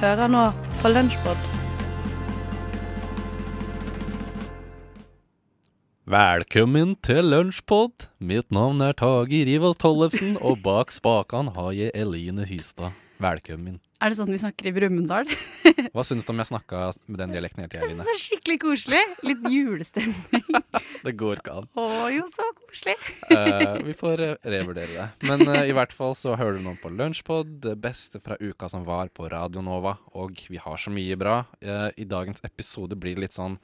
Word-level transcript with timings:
Hører 0.00 0.30
nå 0.32 0.46
på 0.80 0.88
Lunsjpod. 0.88 1.40
Velkommen 6.08 6.94
til 7.04 7.28
Lunsjpod. 7.28 8.06
Mitt 8.16 8.48
navn 8.48 8.80
er 8.80 8.96
Tage 8.96 9.42
Rivas 9.44 9.76
Tollefsen, 9.76 10.38
og 10.40 10.62
bak 10.64 10.88
spakene 10.96 11.52
har 11.52 11.76
jeg 11.76 11.92
Eline 11.92 12.48
Hystad. 12.48 12.96
Velkommen. 13.20 13.74
Er 14.00 14.08
det 14.08 14.16
sånn 14.16 14.30
de 14.32 14.38
snakker 14.40 14.70
i 14.70 14.72
Brumunddal? 14.72 15.28
Hva 15.92 16.02
syns 16.08 16.24
du 16.24 16.30
om 16.32 16.38
jeg 16.40 16.48
snakka 16.48 16.78
med 17.04 17.18
den 17.20 17.34
dialekten 17.34 17.60
hele 17.60 17.68
tida, 17.68 17.84
Eline? 17.84 18.06
Så 18.06 18.14
skikkelig 18.16 18.56
koselig. 18.62 19.00
Litt 19.28 19.42
julestemning. 19.52 20.46
Det 21.04 21.12
går 21.20 21.42
ikke 21.42 21.58
an. 21.60 21.68
Å 21.76 22.08
jo, 22.14 22.24
så 22.32 22.46
koselig. 22.56 22.94
uh, 23.28 23.76
vi 23.84 23.92
får 23.96 24.24
eh, 24.24 24.32
revurdere 24.54 24.92
det. 24.96 25.28
Men 25.28 25.44
uh, 25.48 25.60
i 25.68 25.76
hvert 25.76 25.92
fall 25.96 26.16
så 26.16 26.32
hører 26.36 26.56
du 26.56 26.64
noen 26.64 26.80
på 26.80 26.92
Lunsjpod, 26.92 27.58
det 27.64 27.76
beste 27.80 28.20
fra 28.24 28.36
uka 28.40 28.68
som 28.72 28.88
var 28.88 29.12
på 29.12 29.28
Radio 29.32 29.64
Nova. 29.64 29.98
Og 30.16 30.40
vi 30.48 30.60
har 30.60 30.80
så 30.80 30.92
mye 30.92 31.16
bra. 31.20 31.42
Uh, 31.60 31.88
I 32.00 32.08
dagens 32.08 32.40
episode 32.48 32.96
blir 33.00 33.20
det 33.20 33.26
litt 33.26 33.36
sånn 33.36 33.60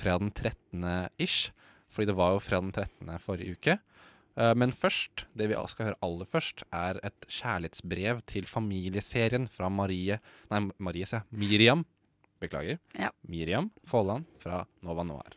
fra 0.00 0.18
den 0.18 0.34
13. 0.34 0.82
ish. 1.22 1.52
Fordi 1.94 2.10
det 2.10 2.18
var 2.18 2.34
jo 2.34 2.42
fra 2.42 2.62
den 2.62 2.74
13. 2.74 3.18
forrige 3.22 3.54
uke. 3.54 3.78
Eh, 4.36 4.54
Men 4.54 4.72
først, 4.72 5.24
det 5.36 5.48
vi 5.48 5.56
skal 5.72 5.86
høre 5.90 6.00
aller 6.04 6.28
først, 6.28 6.62
er 6.72 7.00
et 7.02 7.26
kjærlighetsbrev 7.28 8.22
til 8.26 8.44
familieserien 8.46 9.48
fra 9.48 9.68
Marie 9.72 10.20
Nei, 10.50 10.60
Marie, 10.78 11.06
sier. 11.06 11.24
Miriam. 11.30 11.84
Beklager. 12.40 12.78
Ja. 12.98 13.08
Miriam 13.26 13.70
Folland 13.88 14.26
fra 14.38 14.66
Nova 14.84 15.02
Noir. 15.08 15.32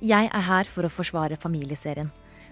Jeg 0.00 0.30
er 0.32 0.44
her 0.46 0.64
for 0.72 0.88
å 0.88 0.90
forsvare 0.92 1.36
familieserien. 1.36 2.08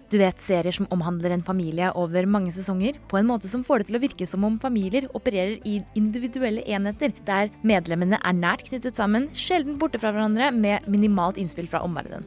Du 0.09 0.17
vet 0.17 0.39
serier 0.41 0.73
som 0.73 0.87
omhandler 0.95 1.34
en 1.34 1.42
familie 1.45 1.91
over 2.01 2.25
mange 2.25 2.48
sesonger, 2.56 2.97
på 3.11 3.19
en 3.19 3.27
måte 3.28 3.48
som 3.51 3.61
får 3.64 3.83
det 3.83 3.89
til 3.91 3.98
å 3.98 4.01
virke 4.01 4.28
som 4.28 4.47
om 4.48 4.55
familier 4.61 5.05
opererer 5.12 5.59
i 5.69 5.83
individuelle 6.00 6.62
enheter, 6.65 7.12
der 7.28 7.50
medlemmene 7.61 8.17
er 8.17 8.37
nært 8.37 8.65
knyttet 8.70 8.97
sammen, 8.97 9.27
sjelden 9.37 9.77
borte 9.81 10.00
fra 10.00 10.15
hverandre, 10.15 10.48
med 10.48 10.87
minimalt 10.89 11.37
innspill 11.37 11.69
fra 11.69 11.83
omverdenen. 11.84 12.25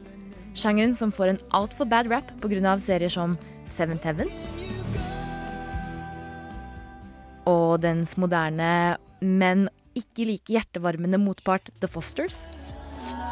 Sjangeren 0.54 0.94
som 0.94 1.10
får 1.10 1.32
en 1.32 1.40
altfor 1.58 1.88
bad 1.90 2.10
rap 2.12 2.30
pga. 2.44 2.76
serier 2.78 3.10
som 3.10 3.34
Seventh 3.70 4.06
Heaven. 4.06 4.30
Og 7.50 7.80
dens 7.82 8.14
moderne, 8.16 8.96
men 9.20 9.66
ikke 9.98 10.28
like 10.28 10.54
hjertevarmende 10.54 11.18
motpart 11.18 11.72
The 11.80 11.88
Fosters. 11.88 12.46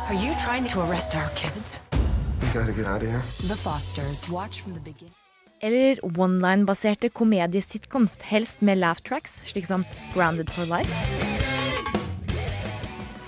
Are 0.08 0.14
you 0.14 0.34
trying 0.42 0.66
to 0.66 0.80
arrest 0.80 1.14
our 1.14 1.30
kids? 1.36 1.78
Eller 5.62 5.98
one-line-baserte 6.04 7.10
komediesitcoms, 7.10 8.16
helst 8.20 8.62
med 8.62 8.78
laugh 8.78 9.00
tracks, 9.02 9.40
slik 9.44 9.66
som 9.66 9.84
Grounded 10.14 10.48
for 10.50 10.64
Life. 10.70 10.92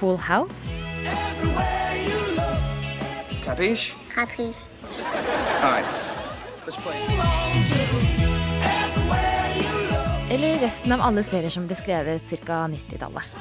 Full 0.01 0.19
House. 0.19 0.65
Capiche? 3.45 3.95
Capiche. 4.15 4.67
All 5.63 5.73
right. 5.73 5.87
Let's 6.67 6.77
play. 6.77 6.99
Eller 10.31 10.59
resten 10.61 10.93
av 10.93 11.01
alle 11.05 11.23
serier 11.23 11.51
som 11.53 11.67
ble 11.69 11.77
skrevet 11.77 12.31
ca. 12.47 12.63
90-tallet. 12.73 13.35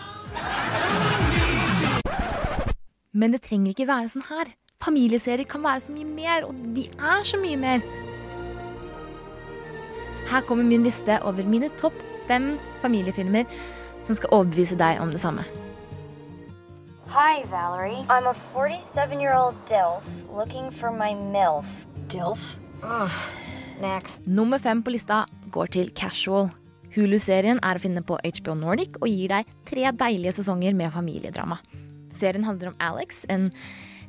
Men 3.13 3.31
det 3.31 3.41
trenger 3.45 3.71
ikke 3.71 3.87
være 3.87 4.11
sånn 4.11 4.27
her. 4.27 4.51
Familieserier 4.81 5.45
kan 5.49 5.63
være 5.63 5.83
så 5.85 5.93
mye 5.93 6.07
mer, 6.09 6.45
og 6.47 6.55
de 6.75 6.87
er 6.97 7.25
så 7.27 7.37
mye 7.37 7.57
mer. 7.57 7.83
Her 10.31 10.41
kommer 10.47 10.65
min 10.65 10.83
liste 10.83 11.19
over 11.27 11.45
mine 11.45 11.69
topp 11.81 11.97
fem 12.27 12.55
familiefilmer 12.81 13.49
som 14.07 14.17
skal 14.17 14.31
overbevise 14.31 14.77
deg 14.79 15.01
om 15.03 15.11
det 15.13 15.21
samme. 15.21 15.43
Hi, 17.11 17.43
Valerie. 17.51 18.05
I'm 18.07 18.29
a 18.29 18.33
47 18.55 19.19
year 19.19 19.35
old 19.35 19.55
DILF 19.67 20.07
looking 20.31 20.71
for 20.71 20.91
my 20.91 21.11
MILF. 21.13 21.67
DILF? 22.07 22.55
Ugh. 22.83 23.21
Next. 23.81 24.21
Nummer 24.25 24.59
fem 24.59 24.83
på 24.83 24.93
lista 24.93 25.25
går 25.51 25.73
til 25.75 25.91
Casual. 25.91 26.49
Hulu-serien 26.95 27.59
er 27.63 27.77
å 27.77 27.81
finne 27.83 28.03
på 28.03 28.17
HBO 28.19 28.55
Nordic 28.55 28.97
og 29.01 29.09
gir 29.09 29.31
deg 29.31 29.51
tre 29.67 29.91
deilige 29.91 30.37
sesonger 30.39 30.75
med 30.75 30.91
familiedrama. 30.95 31.59
Serien 32.19 32.43
handler 32.47 32.71
om 32.71 32.79
Alex, 32.83 33.25
en 33.31 33.49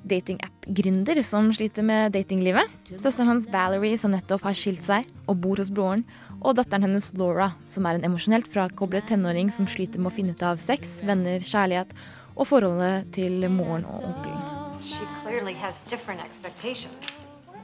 datingapp-gründer 0.08 1.22
som 1.26 1.50
sliter 1.54 1.86
med 1.86 2.12
datinglivet. 2.16 2.70
Søsteren 2.90 3.30
hans 3.30 3.48
Valerie, 3.52 3.98
som 3.98 4.12
nettopp 4.14 4.44
har 4.46 4.56
skilt 4.58 4.82
seg 4.84 5.08
og 5.26 5.38
bor 5.44 5.60
hos 5.62 5.72
broren. 5.74 6.04
Og 6.42 6.56
datteren 6.58 6.86
hennes 6.86 7.12
Laura, 7.18 7.52
som 7.70 7.86
er 7.86 7.98
en 7.98 8.08
emosjonelt 8.08 8.48
frakoblet 8.50 9.06
tenåring 9.10 9.52
som 9.54 9.68
sliter 9.70 10.02
med 10.02 10.10
å 10.10 10.16
finne 10.16 10.34
ut 10.34 10.42
av 10.42 10.58
sex, 10.62 10.98
venner, 11.06 11.42
kjærlighet 11.44 11.94
og 12.34 12.48
forholdet 12.48 13.12
til 13.14 13.46
moren 13.52 13.86
og 13.86 14.08
onkelen. 14.10 14.42
She 14.82 15.06
clearly 15.22 15.54
has 15.54 15.78
different 15.88 16.20
expectations. 16.24 16.96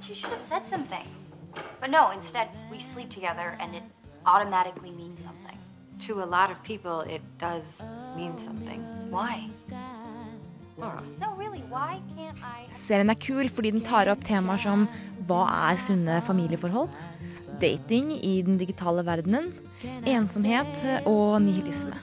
She 0.00 0.14
should 0.14 0.30
have 0.30 0.40
said 0.40 0.66
something. 0.66 1.06
But 1.80 1.90
no, 1.90 2.10
instead, 2.14 2.48
we 2.70 2.78
sleep 2.78 3.10
together 3.10 3.56
and 3.58 3.74
it 3.74 3.82
automatically 4.24 4.90
means 4.90 5.22
something. 5.22 5.58
To 6.06 6.22
a 6.22 6.26
lot 6.26 6.52
of 6.52 6.62
people, 6.62 7.00
it 7.00 7.22
does 7.38 7.82
mean 8.16 8.38
something. 8.38 8.80
Why? 9.10 9.50
Serien 12.78 13.10
er 13.10 13.20
kul 13.20 13.48
fordi 13.52 13.72
den 13.74 13.84
tar 13.86 14.10
opp 14.12 14.24
temaer 14.26 14.60
som 14.62 14.86
hva 15.28 15.44
er 15.70 15.80
sunne 15.82 16.20
familieforhold, 16.24 16.88
dating 17.60 18.12
i 18.14 18.38
den 18.46 18.58
digitale 18.60 19.02
verdenen, 19.06 19.50
ensomhet 20.08 20.78
og 21.06 21.40
nihilisme. 21.42 21.98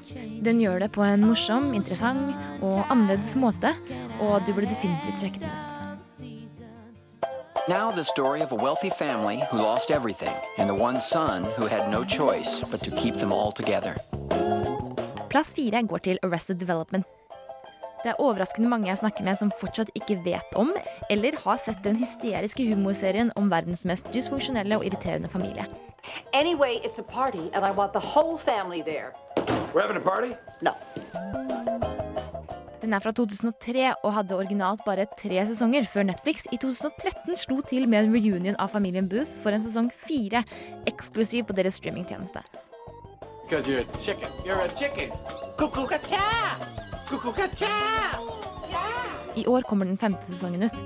Den 0.45 0.59
gjør 0.61 0.83
det 0.83 0.91
på 0.95 1.05
en 1.07 1.25
morsom, 1.25 1.71
interessant 1.73 2.35
og 2.61 2.83
annerledes 2.89 3.35
måte, 3.39 3.71
og 4.19 4.43
du 4.45 4.53
burde 4.53 4.69
definitivt 4.69 5.23
sjekke 5.23 5.45
den 5.45 5.49
ut. 5.49 5.71
Now, 7.67 7.89
the 7.89 8.03
story 8.03 8.41
of 8.41 8.51
a 8.51 8.55
wealthy 8.55 8.91
family 8.91 9.41
who 9.49 9.57
lost 9.57 9.89
everything, 9.89 10.35
and 10.59 10.69
the 10.69 10.75
one 10.75 11.01
son 11.01 11.45
who 11.57 11.65
had 11.65 11.89
no 11.89 12.03
choice 12.03 12.61
but 12.69 12.83
to 12.83 12.91
keep 12.91 13.15
them 13.15 13.31
all 13.31 13.51
together. 13.51 13.95
Plass 15.29 15.55
fire 15.55 15.81
går 15.87 15.97
til 15.97 16.19
Arrested 16.23 16.59
Development. 16.59 17.05
Det 18.05 18.11
er 18.11 18.19
overraskende 18.21 18.69
mange 18.69 18.85
jeg 18.85 18.99
snakker 18.99 19.25
med 19.25 19.37
som 19.39 19.49
fortsatt 19.57 19.89
ikke 19.97 20.19
vet 20.21 20.51
om, 20.61 20.67
eller 21.09 21.33
har 21.41 21.57
sett 21.57 21.79
den 21.81 21.95
hysteriske 21.97 22.67
humorserien 22.67 23.31
om 23.33 23.49
verdens 23.49 23.81
mest 23.89 24.11
dysfunksjonelle 24.13 24.77
og 24.77 24.85
irriterende 24.85 25.29
familie. 25.29 25.65
Anyway, 26.31 26.77
it's 26.85 26.99
a 26.99 27.03
party, 27.03 27.49
and 27.55 27.65
I 27.65 27.71
want 27.71 27.93
the 27.93 28.05
whole 28.13 28.37
family 28.37 28.83
there. 28.83 29.09
We're 29.73 29.81
having 29.81 29.97
a 29.97 30.05
party? 30.05 30.37
No. 30.61 30.77
Den 32.81 32.93
er 32.93 33.01
fra 33.01 33.11
2003 33.11 33.93
og 34.03 34.13
hadde 34.13 34.37
originalt 34.37 34.85
bare 34.85 35.09
tre 35.17 35.41
sesonger, 35.49 35.89
før 35.89 36.03
Netflix 36.03 36.45
i 36.53 36.61
2013 36.61 37.41
slo 37.47 37.61
til 37.65 37.89
med 37.89 38.05
en 38.05 38.13
reunion 38.13 38.61
av 38.61 38.69
familien 38.77 39.09
Booth 39.09 39.33
for 39.41 39.49
en 39.49 39.65
sesong 39.65 39.89
fire, 40.05 40.45
eksklusiv 40.85 41.49
på 41.49 41.57
deres 41.57 41.81
streamingtjeneste. 41.81 42.45
Because 43.49 43.65
you're 43.65 43.81
a 43.81 43.97
chicken. 43.97 44.29
You're 44.45 44.61
a 44.61 44.69
chicken. 44.77 45.09
Cuckoo-ca-cha! 45.57 46.84
I 49.35 49.43
år 49.47 49.63
kommer 49.67 49.87
den 49.87 49.99
femte 49.99 50.25
sesongen 50.27 50.63
ut. 50.67 50.77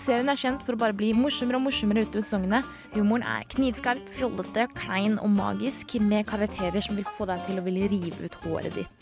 Serien 0.00 0.30
er 0.32 0.38
kjent 0.40 0.62
for 0.64 0.72
å 0.74 0.80
bare 0.80 0.96
bli 0.96 1.10
morsommere 1.12 1.58
og 1.58 1.66
morsommere 1.66 2.06
utover 2.06 2.22
sesongene. 2.24 2.60
Humoren 2.94 3.24
er 3.28 3.44
knivskarp, 3.52 4.06
fjollete, 4.16 4.62
klein 4.78 5.18
og 5.20 5.30
magisk, 5.34 5.86
med 6.00 6.28
karakterer 6.30 6.80
som 6.84 6.96
vil 6.96 7.08
få 7.18 7.24
deg 7.28 7.38
til 7.46 7.56
å 7.60 7.64
ville 7.66 7.88
rive 7.92 8.18
ut 8.24 8.34
håret 8.46 8.74
ditt. 8.78 8.94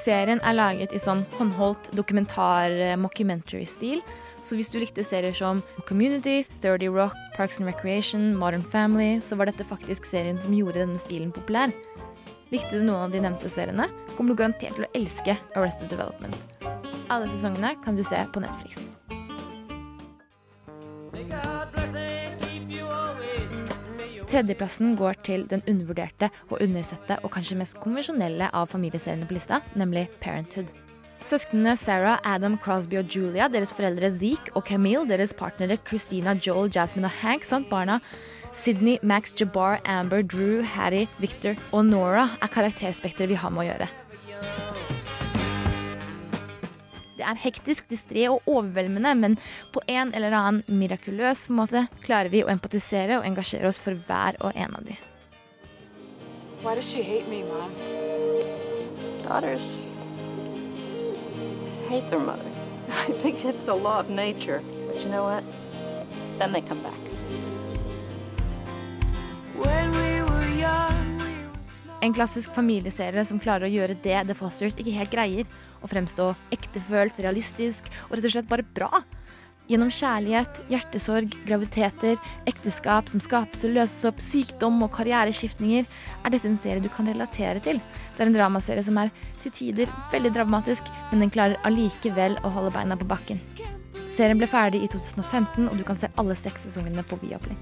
Serien 0.00 0.40
er 0.46 0.54
laget 0.54 0.90
i 0.94 1.00
sånn 1.02 1.24
håndholdt 1.36 1.84
dokumentar-mockumentary-stil. 1.98 3.98
Så 4.44 4.56
hvis 4.56 4.70
du 4.70 4.78
likte 4.78 5.04
serier 5.04 5.34
som 5.34 5.62
Community, 5.88 6.44
30 6.62 6.88
Rock, 6.94 7.16
Parks 7.36 7.60
and 7.60 7.68
Recreation, 7.68 8.36
Modern 8.38 8.64
Family, 8.72 9.20
så 9.20 9.36
var 9.36 9.46
dette 9.50 9.64
faktisk 9.66 10.06
serien 10.08 10.38
som 10.38 10.54
gjorde 10.54 10.80
denne 10.84 10.98
stilen 11.02 11.32
populær. 11.34 11.70
Likte 12.52 12.78
du 12.78 12.84
noen 12.84 13.08
av 13.08 13.10
de 13.10 13.20
nevnte 13.24 13.50
seriene, 13.50 13.88
kommer 14.14 14.30
du 14.30 14.38
garantert 14.38 14.76
til 14.78 14.86
å 14.86 14.92
elske 14.94 15.34
Arrested 15.58 15.90
Development. 15.90 16.36
Alle 17.10 17.26
sesongene 17.30 17.72
kan 17.82 17.98
du 17.98 18.04
se 18.06 18.20
på 18.30 18.42
Netflix. 18.44 18.86
Tredjeplassen 24.26 24.96
går 24.98 25.18
til 25.26 25.46
den 25.50 25.62
undervurderte 25.66 26.30
og 26.50 26.58
undersette 26.62 27.18
og 27.22 27.30
kanskje 27.34 27.58
mest 27.58 27.78
konvensjonelle 27.82 28.50
av 28.54 28.70
familieseriene 28.70 29.26
på 29.26 29.38
lista, 29.38 29.62
nemlig 29.78 30.06
Parenthood. 30.22 30.85
Søsknene 31.24 31.76
Sarah, 31.80 32.18
Adam, 32.24 32.58
Crosby 32.60 32.98
og 33.00 33.08
Julia, 33.08 33.48
deres 33.48 33.72
foreldre 33.72 34.10
Zeke 34.12 34.52
og 34.54 34.66
Camille, 34.68 35.06
deres 35.08 35.32
partnere 35.34 35.78
Christina, 35.88 36.36
Joel, 36.36 36.70
Jasmine 36.74 37.08
og 37.08 37.20
Hank 37.22 37.44
samt 37.44 37.70
barna 37.70 38.00
Sydney, 38.52 38.98
Max, 39.02 39.32
Jabbar, 39.40 39.80
Amber, 39.84 40.22
Drew, 40.22 40.62
Hattie, 40.62 41.08
Victor 41.18 41.56
og 41.72 41.86
Nora 41.86 42.28
er 42.42 42.52
karakterspekteret 42.52 43.32
vi 43.32 43.40
har 43.40 43.52
med 43.52 43.64
å 43.64 43.68
gjøre. 43.70 43.88
Det 47.16 47.24
er 47.24 47.40
hektisk, 47.40 47.88
distré 47.88 48.26
og 48.28 48.44
overveldende, 48.44 49.14
men 49.16 49.36
på 49.72 49.80
en 49.88 50.12
eller 50.14 50.36
annen 50.36 50.62
mirakuløs 50.68 51.48
måte 51.48 51.86
klarer 52.04 52.28
vi 52.32 52.44
å 52.44 52.52
empatisere 52.52 53.18
og 53.18 53.28
engasjere 53.28 53.72
oss 53.72 53.80
for 53.80 53.96
hver 53.96 54.36
og 54.44 54.52
en 54.52 54.76
av 54.76 54.84
de. 54.84 54.98
Why 56.62 56.74
does 56.74 56.88
she 56.90 57.02
hate 57.02 57.28
me, 57.28 57.42
Mom? 57.44 57.72
Daughters 59.22 59.95
hate 61.88 62.08
their 62.08 62.20
mothers. 62.20 62.58
I 63.08 63.12
think 63.12 63.44
it's 63.44 63.68
a 63.68 63.74
law 63.74 64.00
of 64.00 64.10
nature. 64.10 64.62
But 64.86 65.02
you 65.04 65.10
know 65.10 65.24
what? 65.24 65.44
Then 66.38 66.52
they 66.52 66.60
come 66.60 66.82
back. 66.82 67.06
En 72.06 72.12
klassisk 72.14 72.52
familieserie 72.54 73.24
som 73.26 73.38
klarer 73.42 73.66
å 73.66 73.72
gjøre 73.72 73.96
det 74.04 74.18
The 74.28 74.34
Fosters 74.36 74.76
ikke 74.78 74.92
helt 74.94 75.10
greier. 75.10 75.48
Å 75.82 75.88
fremstå 75.90 76.28
ektefølt, 76.54 77.16
realistisk 77.24 77.88
og 78.06 78.18
rett 78.18 78.28
og 78.28 78.34
slett 78.36 78.50
bare 78.50 78.66
bra. 78.76 79.00
Gjennom 79.66 79.88
kjærlighet, 79.90 80.60
hjertesorg, 80.70 81.32
graviditeter, 81.48 82.20
ekteskap 82.46 83.08
som 83.10 83.22
skapes 83.22 83.64
og 83.66 83.72
løses 83.74 84.06
opp, 84.06 84.20
sykdom 84.22 84.78
og 84.86 84.92
karriereskiftninger, 84.94 85.88
er 86.22 86.34
dette 86.34 86.46
en 86.46 86.60
serie 86.62 86.84
du 86.84 86.86
kan 86.92 87.10
relatere 87.10 87.58
til. 87.64 87.80
Det 88.14 88.22
er 88.22 88.30
en 88.30 88.36
dramaserie 88.36 88.86
som 88.86 89.00
er 89.02 89.10
til 89.42 89.56
tider 89.58 89.90
veldig 90.14 90.36
dramatisk, 90.38 90.86
men 91.10 91.26
den 91.26 91.34
klarer 91.34 91.58
allikevel 91.66 92.38
å 92.46 92.54
holde 92.54 92.76
beina 92.78 92.98
på 93.00 93.10
bakken. 93.10 93.42
Serien 94.14 94.38
ble 94.38 94.46
ferdig 94.48 94.84
i 94.86 94.92
2015, 94.94 95.66
og 95.66 95.74
du 95.74 95.82
kan 95.88 95.98
se 95.98 96.14
alle 96.14 96.38
seks 96.38 96.68
sesongene 96.68 97.02
på 97.10 97.18
Viaplay. 97.24 97.58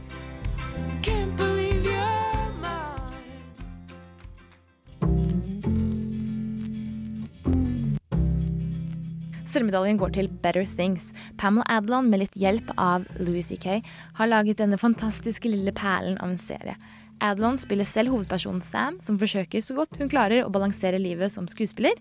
Sølvmedaljen 9.55 9.99
går 10.01 10.11
til 10.17 10.29
Better 10.43 10.67
Things. 10.67 11.13
Pamela 11.39 11.63
Adlon, 11.71 12.09
med 12.11 12.25
litt 12.25 12.35
hjelp 12.35 12.73
av 12.81 13.05
Louis 13.23 13.47
C.K., 13.47 13.77
har 14.19 14.31
laget 14.31 14.59
denne 14.59 14.79
fantastiske 14.81 15.47
lille 15.47 15.71
perlen 15.77 16.17
av 16.19 16.33
en 16.33 16.41
serie. 16.43 16.75
Adlon 17.23 17.55
spiller 17.63 17.87
selv 17.87 18.11
hovedpersonen 18.11 18.65
Sam, 18.67 18.97
som 19.01 19.21
forsøker 19.21 19.63
så 19.63 19.77
godt 19.79 19.95
hun 20.01 20.11
klarer 20.11 20.43
å 20.43 20.51
balansere 20.53 20.99
livet 20.99 21.31
som 21.33 21.47
skuespiller, 21.47 21.95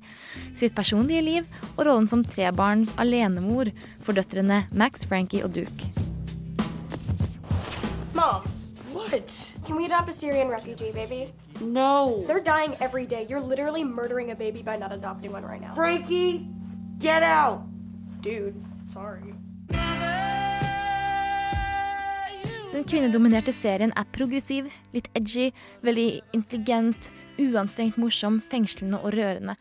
sitt 0.58 0.74
personlige 0.74 1.22
liv 1.22 1.54
og 1.76 1.86
rollen 1.86 2.10
som 2.10 2.26
trebarns 2.26 2.96
alenemor 2.98 3.70
for 4.02 4.18
døtrene 4.18 4.64
Max, 4.74 5.06
Frankie 5.06 5.46
og 5.46 5.54
Duke. 5.54 5.92
Mom, 8.18 8.42
What? 8.94 9.30
can 9.66 9.76
we 9.76 9.86
adopt 9.86 10.10
a 10.10 10.14
Syrian 10.14 10.50
refugee 10.50 10.92
baby? 10.92 11.30
No. 11.62 12.24
They're 12.28 12.44
dying 12.44 12.76
every 12.80 13.06
day. 13.06 13.26
You're 13.30 13.42
literally 13.42 13.84
murdering 13.84 14.32
a 14.32 14.36
baby 14.36 14.62
by 14.62 14.76
not 14.78 14.92
adopting 14.92 15.32
one 15.32 15.44
right 15.44 15.62
now. 15.62 15.74
Frankie, 15.76 16.46
get 17.04 17.24
out. 17.24 17.60
Dude, 18.22 18.56
sorry. 18.84 19.36
Den 22.74 22.84
kvinnedominerte 22.90 23.54
serien 23.54 23.92
er 24.00 24.08
progressiv, 24.16 24.72
litt 24.96 25.10
edgy, 25.14 25.52
veldig 25.86 26.24
intelligent, 26.34 27.12
uanstrengt 27.38 28.00
morsom, 28.02 28.40
fengslende 28.50 29.02
og 29.04 29.14
rørende. 29.14 29.58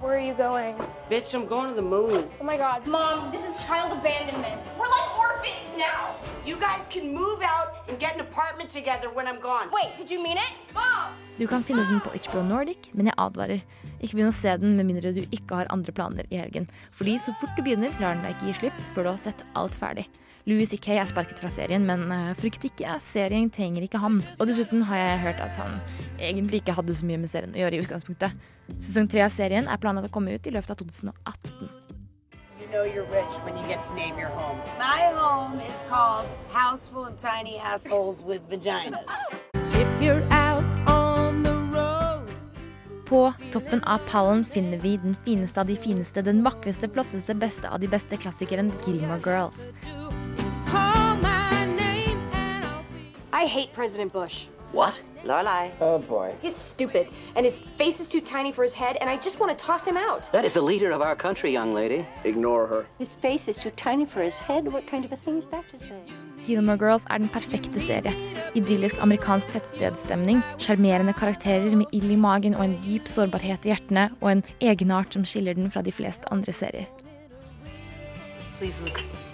Where 0.00 0.14
are 0.14 0.20
you 0.20 0.34
going? 0.34 0.76
Bitch, 1.10 1.34
I'm 1.34 1.46
going 1.48 1.70
to 1.70 1.74
the 1.74 1.82
moon. 1.82 2.30
Oh 2.40 2.44
my 2.44 2.56
god. 2.56 2.86
Mom, 2.86 3.32
this 3.32 3.42
is 3.42 3.56
child 3.66 3.90
abandonment. 3.98 4.54
We're 4.78 4.86
like 4.86 5.18
orphans 5.18 5.74
now. 5.76 6.14
You 6.46 6.54
guys 6.54 6.86
can 6.88 7.12
move 7.12 7.42
out 7.42 7.82
and 7.88 7.98
get 7.98 8.14
an 8.14 8.20
apartment 8.20 8.70
together 8.70 9.10
when 9.10 9.26
I'm 9.26 9.40
gone. 9.40 9.66
Wait, 9.72 9.98
did 9.98 10.08
you 10.08 10.22
mean 10.22 10.36
it? 10.36 10.52
Mom! 10.72 11.10
Du 11.38 11.46
kan 11.46 11.64
finne 11.64 11.82
den 11.90 12.00
på 12.00 12.10
HBO 12.14 12.42
Nordic, 12.42 12.90
men 12.94 13.10
jeg 13.10 13.14
advarer. 13.18 13.60
Ikke 13.98 14.14
begynn 14.14 14.30
å 14.30 14.38
se 14.38 14.54
den 14.62 14.76
med 14.78 14.86
mindre 14.86 15.10
du 15.10 15.20
ikke 15.24 15.58
har 15.58 15.72
andre 15.74 15.92
planer 15.92 16.30
i 16.30 16.38
helgen. 16.38 16.70
Fordi 16.94 17.18
så 17.18 17.34
fort 17.40 17.58
du 17.58 17.62
begynner, 17.66 17.90
lar 17.98 18.14
den 18.14 18.22
deg 18.22 18.36
ikke 18.36 18.52
gi 18.52 18.56
slipp 18.62 18.80
før 18.94 19.08
du 19.08 19.10
har 19.16 19.22
sett 19.26 19.44
alt 19.58 19.74
ferdig. 19.74 20.06
Louis 20.48 20.64
C.K. 20.64 20.94
er 20.96 21.04
sparket 21.04 21.42
fra 21.42 21.50
serien, 21.52 21.82
men 21.84 22.06
eh, 22.08 22.30
frykt 22.38 22.62
ikke, 22.64 22.94
serien 23.04 23.50
trenger 23.52 23.84
ikke 23.84 24.00
han. 24.00 24.16
Og 24.40 24.46
dessuten 24.48 24.80
har 24.88 24.96
jeg 24.96 25.18
hørt 25.26 25.42
at 25.44 25.58
han 25.60 25.74
egentlig 26.16 26.62
ikke 26.62 26.72
hadde 26.78 26.94
så 26.96 27.04
mye 27.04 27.20
med 27.20 27.28
serien 27.28 27.52
å 27.52 27.60
gjøre 27.60 27.76
i 27.76 27.82
utgangspunktet. 27.82 28.46
Sesong 28.78 29.10
tre 29.12 29.26
av 29.26 29.34
serien 29.34 29.68
er 29.68 29.82
planlagt 29.82 30.08
å 30.08 30.14
komme 30.14 30.32
ut 30.32 30.48
i 30.48 30.54
løpet 30.54 30.72
av 30.72 30.80
2018. 30.80 31.68
You 32.62 32.68
know 32.72 32.88
you're 32.88 33.04
rich 33.12 33.36
when 33.44 33.60
you 33.60 33.68
get 33.68 33.84
to 33.84 33.92
name 33.92 34.16
your 34.16 34.32
home. 34.32 34.56
My 34.80 35.12
home 35.12 35.60
is 35.60 35.76
called 35.90 36.32
House 36.48 36.88
Full 36.88 37.04
of 37.04 37.20
Tiny 37.20 37.60
Assholes 37.60 38.24
with 38.24 38.40
Vaginas. 38.48 39.04
If 39.76 40.00
you're 40.00 40.24
out 40.32 40.64
on 40.88 41.42
the 41.44 41.52
road. 41.76 42.24
På 43.04 43.34
toppen 43.52 43.84
av 43.84 44.00
pallen 44.08 44.48
finner 44.48 44.80
vi 44.80 44.96
den 44.96 45.16
fineste 45.28 45.60
av 45.60 45.68
de 45.68 45.76
fineste, 45.76 46.24
den 46.24 46.40
vakreste, 46.40 46.88
flotteste, 46.88 47.36
beste 47.36 47.68
av 47.68 47.84
de 47.84 47.88
beste 47.88 48.16
klassikeren 48.16 48.72
Gilmore 48.86 49.20
Girls. 49.20 49.68
I 53.32 53.46
hate 53.46 53.72
President 53.72 54.12
Bush. 54.12 54.48
What? 54.72 54.94
Lorelai. 55.24 55.70
Oh 55.80 55.98
boy. 55.98 56.34
He's 56.42 56.56
stupid, 56.56 57.08
and 57.36 57.46
his 57.46 57.60
face 57.78 58.00
is 58.00 58.08
too 58.08 58.20
tiny 58.20 58.52
for 58.52 58.62
his 58.62 58.74
head, 58.74 58.96
and 59.00 59.08
I 59.08 59.16
just 59.16 59.40
want 59.40 59.56
to 59.56 59.64
toss 59.64 59.86
him 59.86 59.96
out. 59.96 60.30
That 60.32 60.44
is 60.44 60.52
the 60.54 60.60
leader 60.60 60.90
of 60.90 61.00
our 61.00 61.16
country, 61.16 61.52
young 61.52 61.72
lady. 61.72 62.06
Ignore 62.24 62.66
her. 62.66 62.86
His 62.98 63.16
face 63.16 63.48
is 63.48 63.56
too 63.58 63.70
tiny 63.70 64.06
for 64.06 64.22
his 64.22 64.38
head. 64.38 64.72
What 64.72 64.86
kind 64.86 65.04
of 65.04 65.12
a 65.12 65.16
thing 65.16 65.38
is 65.38 65.46
that 65.46 65.68
to 65.68 65.78
say? 65.78 66.00
Gilmore 66.44 66.76
Girls 66.76 67.06
er 67.10 67.18
den 67.18 67.28
perfekte 67.28 67.80
serie. 67.80 68.12
Idyllisk 68.54 68.98
amerikansk 69.02 69.48
tettstedsstemning, 69.48 70.42
sjarmerende 70.58 71.12
karakterer 71.12 71.76
med 71.76 71.86
ild 71.92 72.10
i 72.10 72.16
magen 72.16 72.54
og 72.54 72.64
en 72.64 72.76
dyp 72.84 73.08
sårbarhet 73.08 73.66
i 73.66 73.72
hjertene, 73.72 74.10
og 74.20 74.32
en 74.32 74.44
egenart 74.60 75.12
som 75.14 75.24
skiller 75.24 75.54
den 75.54 75.70
fra 75.70 75.82
de 75.82 75.92
fleste 75.92 76.30
andre 76.32 76.52
serier. 76.52 76.86
Please, 78.58 78.82
Luke. 78.84 79.27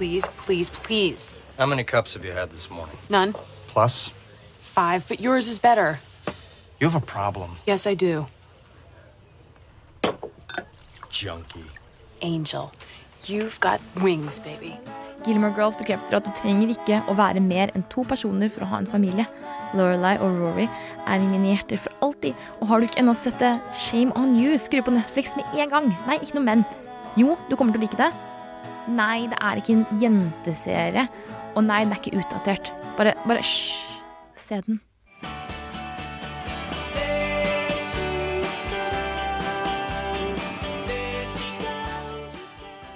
Please, 0.00 0.24
please, 0.38 0.70
please. 0.70 1.36
How 1.58 1.66
many 1.66 1.84
cups 1.84 2.14
have 2.14 2.24
you 2.24 2.32
had 2.32 2.48
this 2.50 2.70
morning? 2.70 2.96
None. 3.10 3.34
Plus, 3.68 4.10
Five, 4.62 5.06
but 5.06 5.20
yours 5.20 5.46
is 5.46 5.58
better. 5.58 5.98
you 6.80 6.88
have 6.88 6.94
a 6.96 7.04
problem, 7.04 7.50
Yes, 7.66 7.86
I 7.86 7.92
do. 7.92 8.26
junkie. 11.10 11.66
Angel, 12.22 12.72
you've 13.26 13.60
got 13.60 13.80
wings, 14.00 14.38
baby. 14.38 14.78
Gilmore 15.26 15.50
Girls 15.50 15.76
bekrefter 15.76 16.16
at 16.16 16.24
du 16.24 16.30
trenger 16.32 16.72
ikke 16.72 17.02
å 17.06 17.14
være 17.18 17.40
mer 17.44 17.68
enn 17.76 17.84
to 17.92 18.00
personer 18.08 18.48
for 18.48 18.64
å 18.64 18.70
ha 18.72 18.78
en 18.80 18.86
familie. 18.88 19.26
Lorelai 19.76 20.16
og 20.16 20.32
Rory 20.40 20.64
er 21.04 21.20
i 21.20 21.26
mine 21.28 21.52
hjerter 21.52 21.76
for 21.76 21.92
alltid, 22.00 22.32
og 22.62 22.68
har 22.72 22.80
du 22.80 22.86
ikke 22.88 23.02
ennå 23.04 23.12
sett 23.14 23.36
det, 23.38 23.52
shame 23.76 24.16
on 24.16 24.32
you, 24.34 24.56
skru 24.56 24.80
på 24.80 24.96
Netflix 24.96 25.36
med 25.36 25.44
en 25.60 25.68
gang. 25.76 25.92
Nei, 26.08 26.16
ikke 26.24 26.40
noe 26.40 26.48
men. 26.48 26.64
Jo, 27.20 27.36
du 27.50 27.56
kommer 27.56 27.76
til 27.76 27.82
å 27.82 27.88
like 27.90 28.00
det. 28.00 28.08
Nei, 28.90 29.28
det 29.30 29.38
er 29.38 29.60
ikke 29.60 29.76
en 29.78 30.00
jenteserie. 30.02 31.06
Og 31.54 31.62
nei, 31.62 31.84
den 31.84 31.94
er 31.94 32.00
ikke 32.00 32.18
utdatert. 32.18 32.72
Bare, 32.98 33.14
bare 33.22 33.42
hysj. 33.42 33.76
Se 34.40 34.58
den. 34.66 34.80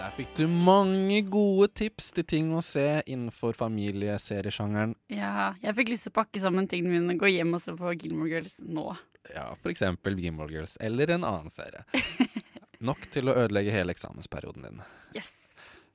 Der 0.01 0.11
fikk 0.17 0.35
du 0.39 0.49
mange 0.51 1.21
gode 1.31 1.71
tips 1.79 2.11
til 2.17 2.27
ting 2.27 2.51
å 2.59 2.63
se 2.65 3.05
innenfor 3.07 3.55
familieseriesjangeren. 3.59 4.97
Ja, 5.15 5.53
jeg 5.63 5.79
fikk 5.79 5.95
lyst 5.95 6.09
til 6.09 6.15
å 6.15 6.19
pakke 6.19 6.43
sammen 6.43 6.67
tingene 6.71 6.99
mine 6.99 7.15
og 7.15 7.23
gå 7.23 7.31
hjem 7.37 7.55
og 7.55 7.63
se 7.63 7.77
på 7.79 7.95
Gilmore 8.01 8.33
Girls 8.35 8.59
nå. 8.59 8.89
Ja, 9.31 9.53
for 9.63 9.71
eksempel 9.71 10.19
Gilmore 10.19 10.51
Girls, 10.51 10.75
eller 10.83 11.15
en 11.15 11.25
annen 11.31 11.55
serie. 11.55 11.87
Nok 12.85 13.07
til 13.15 13.31
å 13.31 13.39
ødelegge 13.47 13.73
hele 13.73 13.95
eksamensperioden 13.95 14.67
din. 14.67 14.85
Yes. 15.15 15.31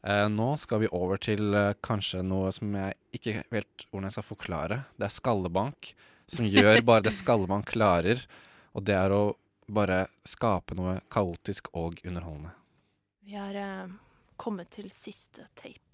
Eh, 0.03 0.29
nå 0.29 0.53
skal 0.57 0.79
vi 0.85 0.91
over 0.95 1.19
til 1.19 1.53
eh, 1.53 1.73
kanskje 1.83 2.21
noe 2.23 2.53
som 2.55 2.71
jeg 2.77 2.95
ikke 3.19 3.43
vet 3.51 3.85
hvordan 3.89 4.07
jeg 4.07 4.15
skal 4.15 4.27
forklare. 4.29 4.77
Det 4.95 5.09
er 5.09 5.15
skallebank, 5.15 5.91
som 6.29 6.47
gjør 6.47 6.79
bare 6.87 7.09
det 7.09 7.15
skallebank 7.17 7.67
klarer. 7.73 8.23
Og 8.77 8.85
det 8.87 8.95
er 8.95 9.11
å 9.11 9.23
bare 9.69 10.05
skape 10.25 10.77
noe 10.77 10.99
kaotisk 11.11 11.67
og 11.77 11.99
underholdende. 12.05 12.55
Vi 13.27 13.35
har 13.35 13.59
eh, 13.59 13.91
kommet 14.39 14.71
til 14.71 14.87
siste 14.93 15.49
tape. 15.59 15.85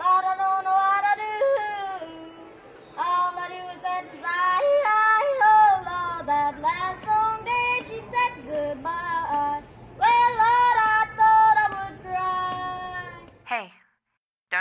I 0.00 0.49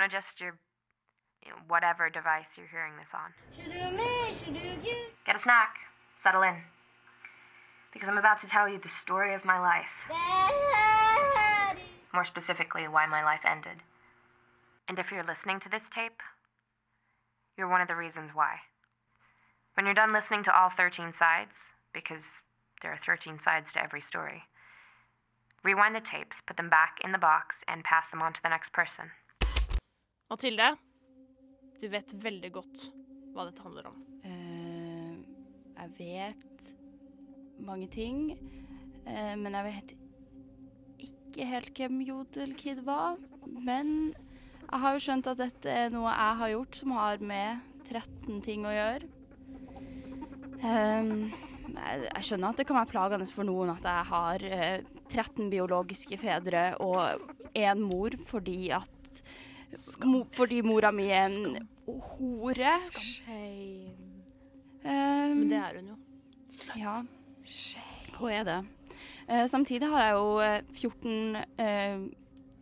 don't 0.09 0.39
your 0.39 0.57
you 1.43 1.51
know, 1.51 1.57
whatever 1.67 2.09
device 2.09 2.47
you're 2.57 2.67
hearing 2.67 2.93
this 2.97 3.07
on. 3.13 3.31
Should 3.55 3.71
do 3.71 3.97
me, 3.97 4.33
should 4.33 4.53
do 4.53 4.89
you. 4.89 4.97
Get 5.25 5.35
a 5.35 5.41
snack. 5.41 5.75
Settle 6.23 6.43
in. 6.43 6.55
Because 7.93 8.09
I'm 8.09 8.17
about 8.17 8.41
to 8.41 8.47
tell 8.47 8.67
you 8.67 8.77
the 8.77 8.89
story 9.01 9.33
of 9.33 9.45
my 9.45 9.59
life. 9.59 9.87
More 12.13 12.25
specifically, 12.25 12.87
why 12.87 13.05
my 13.05 13.23
life 13.23 13.41
ended. 13.45 13.81
And 14.87 14.99
if 14.99 15.11
you're 15.11 15.23
listening 15.23 15.59
to 15.61 15.69
this 15.69 15.83
tape, 15.93 16.19
you're 17.57 17.69
one 17.69 17.81
of 17.81 17.87
the 17.87 17.95
reasons 17.95 18.31
why. 18.33 18.57
When 19.75 19.85
you're 19.85 19.95
done 19.95 20.13
listening 20.13 20.43
to 20.43 20.55
all 20.55 20.71
13 20.75 21.13
sides, 21.17 21.53
because 21.93 22.23
There 22.81 22.91
are 22.91 22.99
13 23.05 23.39
sides 23.43 23.73
to 23.73 23.83
every 23.83 24.01
story. 24.01 24.43
Rewind 25.63 25.95
the 25.95 25.99
tapes, 25.99 26.37
put 26.47 26.55
them 26.57 26.69
back 26.69 26.99
in 27.03 27.11
the 27.11 27.17
box, 27.17 27.55
and 27.67 27.83
pass 27.83 28.09
them 28.09 28.21
on 28.21 28.33
to 28.33 28.41
the 28.41 28.49
next 28.49 28.71
person. 28.71 29.11
Mathilde, 30.29 30.75
du 31.81 31.88
vet 31.89 32.12
veldig 32.21 32.50
godt 32.53 32.83
hva 33.33 33.48
dette 33.48 33.63
handler 33.65 33.88
om. 33.89 33.95
Uh, 34.21 35.15
jeg 35.74 35.89
vet 35.98 36.67
mange 37.65 37.88
ting, 37.89 38.19
uh, 39.07 39.33
men 39.39 39.57
jeg 39.57 39.65
vet 39.65 39.93
ikke 41.07 41.48
helt 41.50 41.81
hvem 41.81 41.98
Jodelkid 42.05 42.83
var. 42.86 43.17
Men 43.50 44.13
jeg 44.67 44.83
har 44.83 44.93
jo 44.93 45.01
skjønt 45.07 45.31
at 45.33 45.41
dette 45.41 45.74
er 45.86 45.89
noe 45.95 46.13
jeg 46.13 46.39
har 46.43 46.53
gjort 46.53 46.79
som 46.83 46.93
har 47.00 47.25
med 47.33 47.65
13 47.89 48.45
ting 48.45 48.69
å 48.69 48.75
gjøre. 48.75 49.09
Um, 50.62 51.12
jeg, 51.74 52.05
jeg 52.05 52.25
skjønner 52.29 52.51
at 52.51 52.62
det 52.62 52.69
kan 52.69 52.77
være 52.83 52.93
plagende 52.93 53.31
for 53.33 53.50
noen 53.50 53.74
at 53.74 53.89
jeg 53.95 54.09
har 54.13 54.50
uh, 54.53 54.95
13 55.09 55.50
biologiske 55.50 56.21
fedre 56.21 56.69
og 56.86 57.25
én 57.57 57.81
mor 57.81 58.13
fordi 58.29 58.67
at 58.77 59.24
mo, 60.05 60.23
Fordi 60.35 60.61
mora 60.65 60.91
mi 60.91 61.07
er 61.13 61.27
en 61.29 61.67
hore. 61.88 62.73
Shame. 62.91 63.95
Um, 64.83 65.35
Men 65.41 65.49
det 65.51 65.57
er 65.59 65.75
hun 65.79 65.88
jo. 65.91 65.97
ja. 66.79 66.95
Hun 68.19 68.31
er 68.31 68.43
det. 68.47 68.59
Uh, 69.29 69.45
samtidig 69.51 69.89
har 69.91 70.01
jeg 70.07 70.13
jo 70.15 70.39
eh, 70.41 70.61
14 70.73 71.35
uh, 71.35 72.07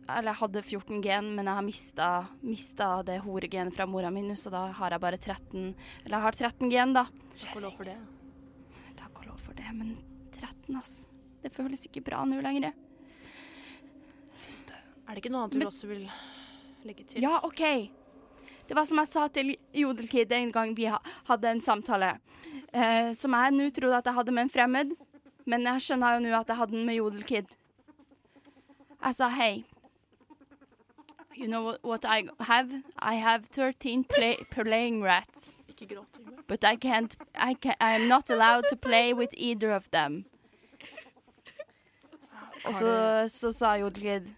Eller 0.08 0.28
jeg 0.32 0.38
hadde 0.40 0.62
14 0.62 1.02
gen, 1.04 1.30
men 1.36 1.46
jeg 1.48 1.54
har 1.58 1.64
mista, 1.64 2.08
mista 2.44 2.88
det 3.06 3.18
horegenet 3.24 3.74
fra 3.76 3.86
mora 3.88 4.10
mi 4.12 4.22
nå, 4.24 4.36
så 4.40 4.50
da 4.52 4.66
har 4.76 4.90
jeg 4.96 5.00
bare 5.04 5.18
13 5.20 5.74
Eller 6.04 6.16
jeg 6.16 6.24
har 6.26 6.32
13 6.38 6.70
gen, 6.72 6.92
da. 6.96 7.06
Takk 7.38 7.56
og 7.56 7.62
lov 7.66 7.76
for 7.78 7.84
det. 7.88 7.96
Takk 8.98 9.18
og 9.22 9.26
lov 9.30 9.38
for 9.44 9.54
det, 9.58 9.68
men 9.76 9.94
13, 10.38 10.76
ass. 10.80 10.94
Det 11.42 11.52
føles 11.54 11.86
ikke 11.88 12.02
bra 12.08 12.24
nå 12.26 12.40
lenger. 12.44 12.72
Er 15.08 15.14
det 15.16 15.22
ikke 15.22 15.32
noe 15.32 15.46
annet 15.46 15.54
du 15.56 15.58
Men- 15.62 15.70
også 15.70 15.88
vil 15.88 16.08
legge 16.84 17.04
til? 17.04 17.22
Ja, 17.22 17.38
OK. 17.44 17.62
Det 18.68 18.76
var 18.76 18.84
som 18.84 19.00
jeg 19.00 19.08
sa 19.08 19.28
til 19.32 19.54
Jodelkid 19.72 20.32
en 20.36 20.52
gang 20.52 20.74
vi 20.76 20.90
hadde 20.90 21.50
en 21.50 21.60
samtale, 21.64 22.18
eh, 22.72 23.14
som 23.16 23.32
jeg 23.32 23.54
nå 23.56 23.70
trodde 23.72 23.96
at 23.96 24.10
jeg 24.10 24.14
hadde 24.18 24.34
med 24.36 24.44
en 24.44 24.52
fremmed, 24.52 24.92
men 25.48 25.64
jeg 25.70 25.86
skjønner 25.86 26.18
jo 26.18 26.26
nå 26.26 26.34
at 26.36 26.52
jeg 26.52 26.60
hadde 26.60 26.76
den 26.76 26.84
med 26.84 26.98
Jodelkid. 27.00 27.56
Jeg 28.98 29.14
sa 29.14 29.28
hei. 29.32 29.64
You 31.38 31.46
know 31.46 31.76
what, 31.82 32.04
I 32.04 32.28
have? 32.40 32.82
I 32.98 33.14
have 33.14 33.48
13 33.52 34.04
play, 34.04 34.36
playing 34.50 35.04
rats. 35.04 35.62
Ikke 35.68 35.94
gråt, 35.94 36.18
But 36.48 36.64
I 36.64 36.76
can't, 36.76 37.16
I 37.34 37.54
can 37.54 37.74
I'm 37.80 38.08
not 38.08 38.28
allowed 38.28 38.64
to 38.70 38.76
play 38.76 39.14
with 39.14 39.32
either 39.36 39.70
of 39.72 39.90
them. 39.90 40.24
Og 42.64 42.74
så, 42.74 43.24
så 43.28 43.52
sa 43.52 43.76
Jodelkid, 43.76 44.34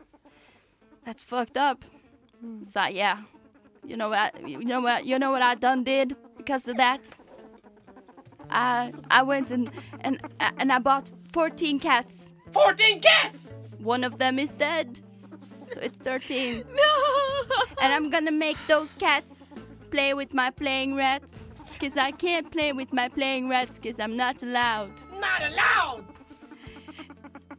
that's 1.07 1.25
fucked 1.25 1.57
up. 1.57 1.85
Så 2.67 2.81
jeg, 2.81 2.95
yeah. 2.95 3.17
You 3.85 3.97
know 3.97 4.09
what 4.09 4.19
I, 4.19 4.31
you 4.47 4.65
know 4.65 4.81
what, 4.81 5.07
you 5.07 5.19
know 5.19 5.31
what 5.31 5.43
I 5.43 5.55
done 5.55 5.85
did 5.85 6.15
because 6.37 6.69
of 6.69 6.77
that? 6.77 7.09
I, 8.51 8.93
I 9.11 9.23
went 9.23 9.51
and, 9.51 9.71
and, 10.01 10.21
and 10.59 10.73
I 10.73 10.79
bought 10.79 11.09
14 11.33 11.79
cats. 11.79 12.33
14 12.53 13.01
cats! 13.01 13.51
One 13.79 14.05
of 14.05 14.19
them 14.19 14.39
is 14.39 14.53
dead. 14.53 15.01
So 15.73 15.81
it's 15.81 15.99
13. 15.99 16.65
No! 16.75 17.65
And 17.81 17.93
I'm 17.93 18.11
gonna 18.11 18.33
make 18.33 18.57
those 18.69 18.95
cats 18.95 19.49
play 19.91 20.15
with 20.15 20.35
my 20.35 20.51
playing 20.51 20.95
rats. 20.97 21.49
Because 21.73 21.97
I 21.97 22.11
can't 22.11 22.51
play 22.51 22.73
with 22.73 22.93
my 22.93 23.09
playing 23.09 23.49
rats 23.49 23.79
because 23.79 23.99
I'm 23.99 24.17
not 24.17 24.43
allowed. 24.43 24.93
Not 25.19 25.43
allowed! 25.43 26.05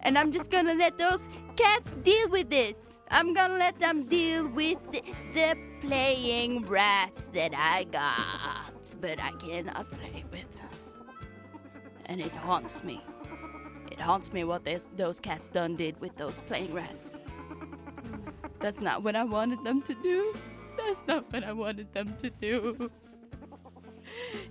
And 0.04 0.18
I'm 0.18 0.32
just 0.32 0.50
gonna 0.50 0.74
let 0.74 0.98
those 0.98 1.30
cats 1.56 1.92
deal 2.02 2.30
with 2.30 2.52
it. 2.52 3.00
I'm 3.12 3.34
gonna 3.34 3.58
let 3.58 3.80
them 3.80 4.06
deal 4.06 4.48
with 4.48 4.80
the, 4.92 5.04
the 5.34 5.56
playing 5.80 6.66
rats 6.66 7.28
that 7.30 7.54
I 7.56 7.84
got, 7.86 8.96
but 9.00 9.20
I 9.20 9.32
cannot 9.34 9.90
play 9.92 10.24
with. 10.32 10.52
Them. 10.58 10.70
And 12.08 12.20
it 12.20 12.32
haunts 12.32 12.84
me. 12.84 13.02
It 13.92 14.00
haunts 14.00 14.34
me 14.34 14.44
what 14.44 14.64
this, 14.66 14.90
those 14.96 15.20
cats 15.20 15.48
done 15.48 15.76
did 15.76 16.00
with 16.02 16.16
those 16.18 16.42
playing 16.42 16.74
rats. 16.74 17.14
That's 18.60 18.82
not 18.82 19.04
what 19.04 19.16
I 19.16 19.24
wanted 19.24 19.64
them 19.64 19.82
to 19.84 19.94
do. 20.02 20.34
That's 20.78 21.06
not 21.08 21.32
what 21.32 21.44
I 21.44 21.54
wanted 21.54 21.94
them 21.94 22.16
to 22.18 22.30
do. 22.30 22.90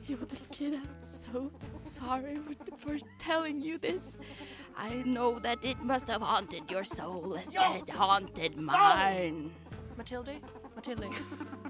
Yodel 0.07 0.39
kid, 0.51 0.75
I'm 0.75 0.89
so 1.03 1.51
sorry 1.85 2.39
for 2.79 2.99
telling 3.19 3.61
you 3.61 3.79
this. 3.79 4.17
I 4.77 5.03
know 5.05 5.39
that 5.41 5.65
it 5.65 5.83
must 5.83 6.09
have 6.09 6.23
haunted 6.23 6.71
your 6.71 6.85
soul 6.85 7.37
as 7.37 7.53
Your 7.55 7.77
it 7.77 7.91
haunted 7.91 8.57
mine. 8.57 9.53
Matilda, 9.97 10.35
Matilda, 10.75 11.09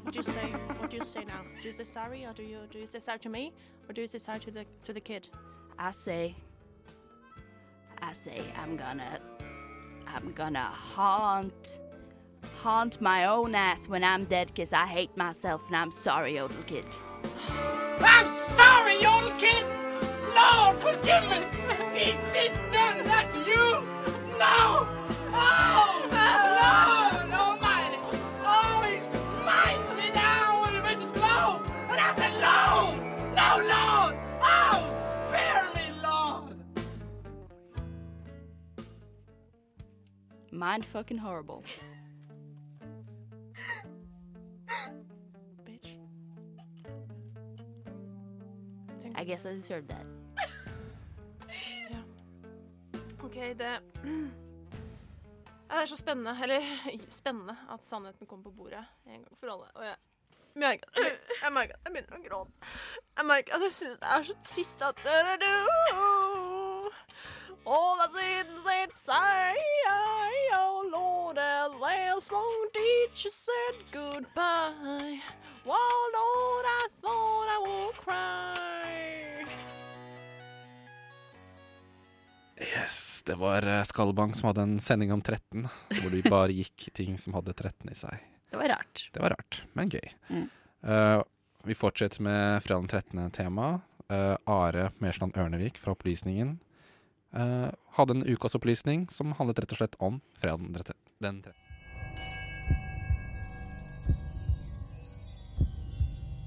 what 0.02 0.12
do 0.12 0.20
you 0.20 0.22
say? 0.22 0.52
What 0.78 0.90
do 0.90 0.96
you 0.96 1.02
say 1.02 1.24
now? 1.24 1.42
Do 1.60 1.68
you 1.68 1.72
say 1.72 1.84
sorry, 1.84 2.24
or 2.24 2.32
do 2.32 2.42
you 2.42 2.58
do 2.70 2.78
you 2.78 2.86
say 2.86 3.00
sorry 3.00 3.18
to 3.20 3.28
me, 3.28 3.52
or 3.88 3.92
do 3.92 4.00
you 4.02 4.06
say 4.06 4.18
sorry 4.18 4.38
to 4.40 4.50
the 4.50 4.64
to 4.82 4.92
the 4.92 5.00
kid? 5.00 5.28
I 5.78 5.90
say, 5.90 6.36
I 8.02 8.12
say, 8.12 8.40
I'm 8.62 8.76
gonna, 8.76 9.18
I'm 10.06 10.32
gonna 10.32 10.70
haunt, 10.94 11.80
haunt 12.62 13.00
my 13.00 13.24
own 13.24 13.54
ass 13.54 13.88
when 13.88 14.04
I'm 14.04 14.24
dead, 14.26 14.54
cause 14.54 14.72
I 14.72 14.86
hate 14.86 15.16
myself 15.16 15.62
and 15.66 15.76
I'm 15.76 15.90
sorry, 15.90 16.36
Yodel 16.36 16.62
kid. 16.66 16.84
I'm 18.00 18.30
sorry, 18.56 18.94
Yodel 19.02 19.30
Kid! 19.38 19.64
Lord, 20.34 20.76
forgive 20.78 21.28
me! 21.30 21.59
Mind 40.70 40.86
fucking 40.86 41.18
horrible. 41.18 41.64
Bitch. 45.64 45.96
I 49.16 49.24
guess 49.24 49.46
I 49.46 49.54
deserve 49.54 49.88
that. 49.88 50.06
OK, 53.24 53.34
det 53.34 53.78
Det 55.70 55.70
er 55.70 55.84
så 55.84 55.96
spennende, 55.96 56.36
eller 56.42 56.60
spennende, 57.08 57.56
at 57.72 57.84
sannheten 57.84 58.26
kommer 58.26 58.44
på 58.44 58.50
bordet 58.50 58.84
en 59.06 59.12
gang 59.12 59.38
for 59.40 59.46
alle. 59.46 59.64
Og 59.74 59.84
jeg 59.84 59.94
merker, 60.54 60.88
jeg 61.44 61.52
merker 61.52 61.74
at 61.74 61.80
jeg 61.84 61.92
begynner 61.92 62.16
å 62.16 62.28
gråte. 62.28 62.50
Jeg 63.16 63.26
merker 63.26 63.54
at 63.54 63.60
jeg 63.66 63.72
syns 63.72 63.98
det 63.98 64.08
er 64.14 64.22
så 64.22 64.34
trist 64.44 64.82
at. 64.82 65.00
All 67.66 67.98
that's 67.98 68.16
inside, 68.16 69.58
Last 71.78 72.32
won't 72.32 72.72
teacher 72.72 73.30
said 73.30 73.76
goodbye. 73.92 75.20
Well, 75.64 76.00
Lord, 76.16 76.64
I 76.66 76.86
thought 77.00 77.48
I 77.48 77.58
would 77.64 77.94
cry. 77.94 79.46
Yes, 82.60 83.22
det 83.26 83.34
var 83.34 83.66
eh, 83.66 83.82
som 84.32 84.46
hadde 84.46 84.62
en 84.62 84.80
sending 84.80 85.12
om 85.12 85.22
13, 85.22 85.68
hvor 86.02 86.10
de 86.10 86.22
bare 86.22 86.52
gikk 86.52 86.90
ting 86.94 87.18
som 87.18 87.34
hadde 87.34 87.52
13 87.52 87.90
i 87.90 87.94
seg. 87.94 88.18
Det 88.50 88.56
var 88.56 88.68
rart. 88.68 89.08
Det 89.12 89.20
var 89.20 89.30
rart, 89.30 89.62
men 89.72 89.88
gøy. 89.88 90.10
Mm. 90.28 90.48
Uh, 90.84 91.22
vi 91.64 91.74
fortsetter 91.74 92.22
med 92.22 92.62
fredag 92.62 92.80
den 92.80 92.88
13. 92.88 93.30
tema. 93.30 93.80
Uh, 94.10 94.36
Are 94.44 94.90
Mersland 94.98 95.36
Ørnevik 95.38 95.78
fra 95.78 95.94
Opplysningen 95.94 96.58
Uh, 97.30 97.70
hadde 97.94 98.16
en 98.16 98.26
ukas 98.26 98.56
opplysning 98.58 99.04
som 99.14 99.30
handlet 99.38 99.60
rett 99.62 99.74
og 99.76 99.78
slett 99.78 99.94
om 100.02 100.18
fredag 100.42 100.64
den 100.64 100.74
13. 100.74 100.96
Den 101.22 101.42
13. 101.42 101.52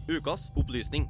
Ukas 0.09 0.51
opplysning. 0.55 1.09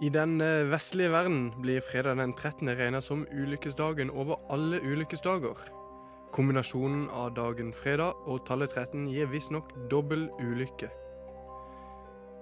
I 0.00 0.08
den 0.08 0.40
eh, 0.40 0.70
vestlige 0.70 1.10
verden 1.10 1.50
blir 1.62 1.80
fredag 1.80 2.14
den 2.14 2.32
13. 2.36 2.68
regnet 2.68 3.04
som 3.04 3.26
ulykkesdagen 3.32 4.10
over 4.10 4.38
alle 4.50 4.80
ulykkesdager. 4.80 5.66
Kombinasjonen 6.32 7.08
av 7.10 7.34
dagen 7.34 7.74
fredag 7.74 8.14
og 8.26 8.46
tallet 8.46 8.70
13 8.70 9.08
gir 9.10 9.26
visstnok 9.34 9.74
dobbel 9.90 10.28
ulykke. 10.38 10.92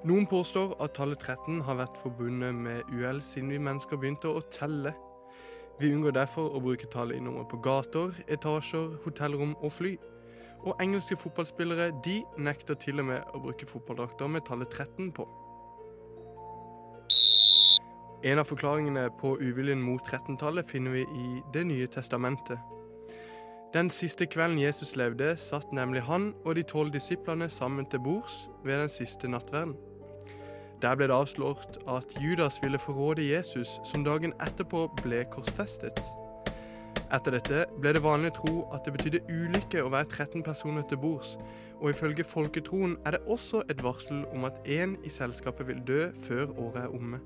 Noen 0.05 0.29
påstår 0.29 0.77
at 0.85 0.93
tallet 1.01 1.25
13 1.25 1.65
har 1.65 1.81
vært 1.81 1.97
forbundet 2.05 2.53
med 2.55 2.85
uhell 2.93 3.25
siden 3.25 3.49
vi 3.57 3.65
mennesker 3.65 3.97
begynte 3.97 4.29
å 4.29 4.45
telle. 4.53 4.93
Vi 5.81 5.91
unngår 5.91 6.15
derfor 6.15 6.55
å 6.55 6.61
bruke 6.63 6.87
nummer 7.21 7.45
på 7.45 7.57
gater, 7.57 8.15
etasjer, 8.29 8.99
hotellrom 9.05 9.57
og 9.61 9.73
fly. 9.73 9.97
Og 10.65 10.77
engelske 10.81 11.17
fotballspillere 11.17 11.91
de 12.05 12.23
nekter 12.39 12.75
til 12.75 13.01
og 13.01 13.07
med 13.07 13.23
å 13.35 13.41
bruke 13.41 13.67
fotballdrakter 13.67 14.27
med 14.29 14.47
tallet 14.47 14.69
13 14.71 15.13
på. 15.13 15.27
En 18.25 18.39
av 18.39 18.47
forklaringene 18.49 19.11
på 19.21 19.35
uviljen 19.41 19.83
mot 19.83 20.01
13-tallet 20.01 20.71
finner 20.71 20.91
vi 20.91 21.03
i 21.03 21.43
Det 21.53 21.67
nye 21.67 21.87
testamentet. 21.87 22.59
Den 23.75 23.91
siste 23.91 24.27
kvelden 24.27 24.59
Jesus 24.59 24.95
levde, 24.97 25.37
satt 25.37 25.73
nemlig 25.73 26.03
han 26.07 26.33
og 26.45 26.55
de 26.55 26.63
tolv 26.63 26.93
disiplene 26.95 27.51
sammen 27.51 27.87
til 27.91 28.01
bords 28.01 28.49
ved 28.65 28.81
den 28.81 28.89
siste 28.89 29.29
nattverden. 29.29 29.75
Der 30.85 30.97
ble 30.97 31.07
det 31.09 31.17
avslått 31.17 31.79
at 31.89 32.11
Judas 32.21 32.59
ville 32.63 32.79
forråde 32.79 33.25
Jesus, 33.25 33.81
som 33.89 34.03
dagen 34.05 34.35
etterpå 34.45 34.83
ble 35.01 35.23
korsfestet. 35.33 36.03
Etter 37.09 37.39
dette 37.39 37.63
ble 37.81 37.95
det 37.97 38.03
vanlig 38.05 38.35
å 38.35 38.37
tro 38.37 38.53
at 38.77 38.85
det 38.85 38.93
betydde 38.93 39.23
ulykke 39.33 39.81
å 39.81 39.93
være 39.95 40.11
13 40.13 40.43
personer 40.45 40.85
til 40.91 41.01
bords, 41.01 41.39
og 41.81 41.89
ifølge 41.95 42.27
folketroen 42.29 42.99
er 43.07 43.17
det 43.17 43.23
også 43.25 43.63
et 43.73 43.81
varsel 43.85 44.27
om 44.35 44.45
at 44.45 44.61
én 44.69 44.99
i 45.09 45.13
selskapet 45.15 45.71
vil 45.71 45.81
dø 45.89 46.11
før 46.27 46.53
året 46.53 46.83
er 46.83 46.93
omme. 46.93 47.23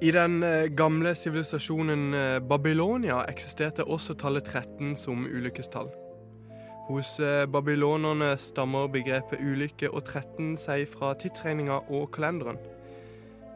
I 0.00 0.16
den 0.16 0.42
eh, 0.42 0.72
gamle 0.76 1.12
sivilisasjonen 1.14 2.08
eh, 2.14 2.40
Babylonia 2.40 3.20
eksisterte 3.28 3.84
også 3.84 4.16
tallet 4.16 4.48
13 4.48 4.96
som 4.96 5.28
ulykkestall. 5.28 5.92
Hos 6.86 7.16
eh, 7.18 7.46
babylonerne 7.50 8.36
stammer 8.38 8.86
begrepet 8.86 9.40
ulykke 9.42 9.90
og 9.90 10.04
13 10.04 10.54
seg 10.62 10.84
fra 10.86 11.14
tidsregninga 11.18 11.80
og 11.90 12.12
kalenderen. 12.14 12.60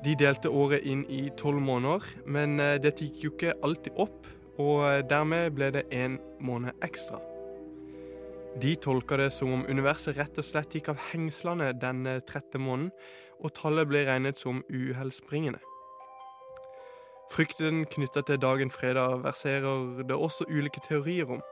De 0.04 0.16
delte 0.16 0.48
året 0.48 0.86
inn 0.88 1.02
i 1.12 1.26
tolv 1.36 1.60
måneder, 1.60 2.06
men 2.26 2.58
eh, 2.58 2.78
dette 2.82 3.04
gikk 3.04 3.24
jo 3.24 3.32
ikke 3.34 3.56
alltid 3.62 3.98
opp, 4.00 4.26
og 4.58 4.86
eh, 4.88 5.02
dermed 5.04 5.52
ble 5.54 5.68
det 5.76 5.84
én 5.92 6.16
måned 6.40 6.72
ekstra. 6.82 7.20
De 8.60 8.74
tolka 8.80 9.18
det 9.20 9.28
som 9.36 9.52
om 9.54 9.66
universet 9.68 10.16
rett 10.18 10.40
og 10.40 10.46
slett 10.46 10.72
gikk 10.74 10.88
av 10.90 11.02
hengslene 11.12 11.70
den 11.78 12.06
eh, 12.08 12.22
trette 12.26 12.58
måneden, 12.58 12.90
og 13.40 13.54
tallet 13.56 13.88
ble 13.88 14.02
regnet 14.08 14.40
som 14.40 14.64
uhellsbringende. 14.72 15.60
Frykten 17.30 17.84
knytta 17.92 18.24
til 18.26 18.40
dagen 18.42 18.72
fredag 18.74 19.20
verserer 19.22 20.02
det 20.02 20.16
også 20.16 20.48
ulike 20.50 20.82
teorier 20.88 21.30
om. 21.36 21.44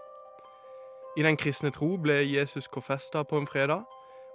I 1.19 1.23
den 1.23 1.37
kristne 1.37 1.71
tro 1.75 1.97
ble 1.99 2.15
Jesus 2.31 2.69
korfesta 2.71 3.23
på 3.23 3.39
en 3.39 3.47
fredag, 3.47 3.83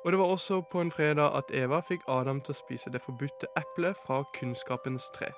og 0.05 0.11
det 0.11 0.19
var 0.19 0.25
også 0.25 0.61
på 0.71 0.81
en 0.81 0.91
fredag 0.91 1.31
at 1.37 1.51
Eva 1.55 1.79
fikk 1.79 2.01
Adam 2.11 2.41
til 2.43 2.51
å 2.51 2.57
spise 2.59 2.91
det 2.91 2.99
forbudte 2.99 3.47
eplet 3.55 3.95
fra 4.03 4.17
kunnskapens 4.35 5.05
tre. 5.15 5.29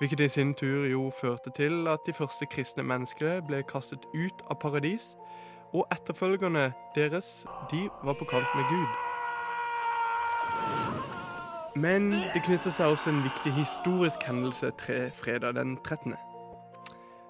Hvilket 0.00 0.20
i 0.20 0.28
sin 0.28 0.54
tur 0.58 0.88
jo 0.90 1.04
førte 1.20 1.54
til 1.54 1.86
at 1.88 2.02
de 2.06 2.12
første 2.18 2.46
kristne 2.50 2.82
menneskene 2.82 3.46
ble 3.46 3.62
kastet 3.62 4.02
ut 4.10 4.42
av 4.50 4.58
paradis, 4.58 5.12
og 5.70 5.86
etterfølgerne 5.94 6.72
deres, 6.98 7.46
de 7.70 7.86
var 8.02 8.18
på 8.18 8.26
kant 8.26 8.50
med 8.58 8.64
Gud. 8.74 8.90
Men 11.78 12.10
det 12.10 12.42
knytter 12.42 12.74
seg 12.74 12.90
også 12.90 13.14
en 13.14 13.22
viktig 13.22 13.54
historisk 13.54 14.26
hendelse 14.26 14.74
til 14.82 15.10
fredag 15.14 15.54
den 15.62 15.78
13. 15.78 16.18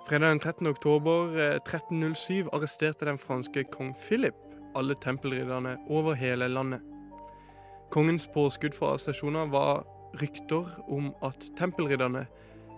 Fredag 0.07 0.31
den 0.31 0.41
13. 0.41 0.67
oktober 0.67 1.37
eh, 1.37 1.55
1307 1.57 2.49
arresterte 2.53 3.07
den 3.07 3.19
franske 3.19 3.65
kong 3.65 3.97
Philip 3.97 4.35
alle 4.77 4.95
tempelridderne 4.95 5.79
over 5.89 6.13
hele 6.13 6.49
landet. 6.49 6.81
Kongens 7.91 8.27
påskudd 8.27 8.73
for 8.73 8.87
arrestasjoner 8.87 9.47
var 9.47 9.87
rykter 10.23 10.85
om 10.89 11.15
at 11.23 11.47
tempelridderne 11.57 12.27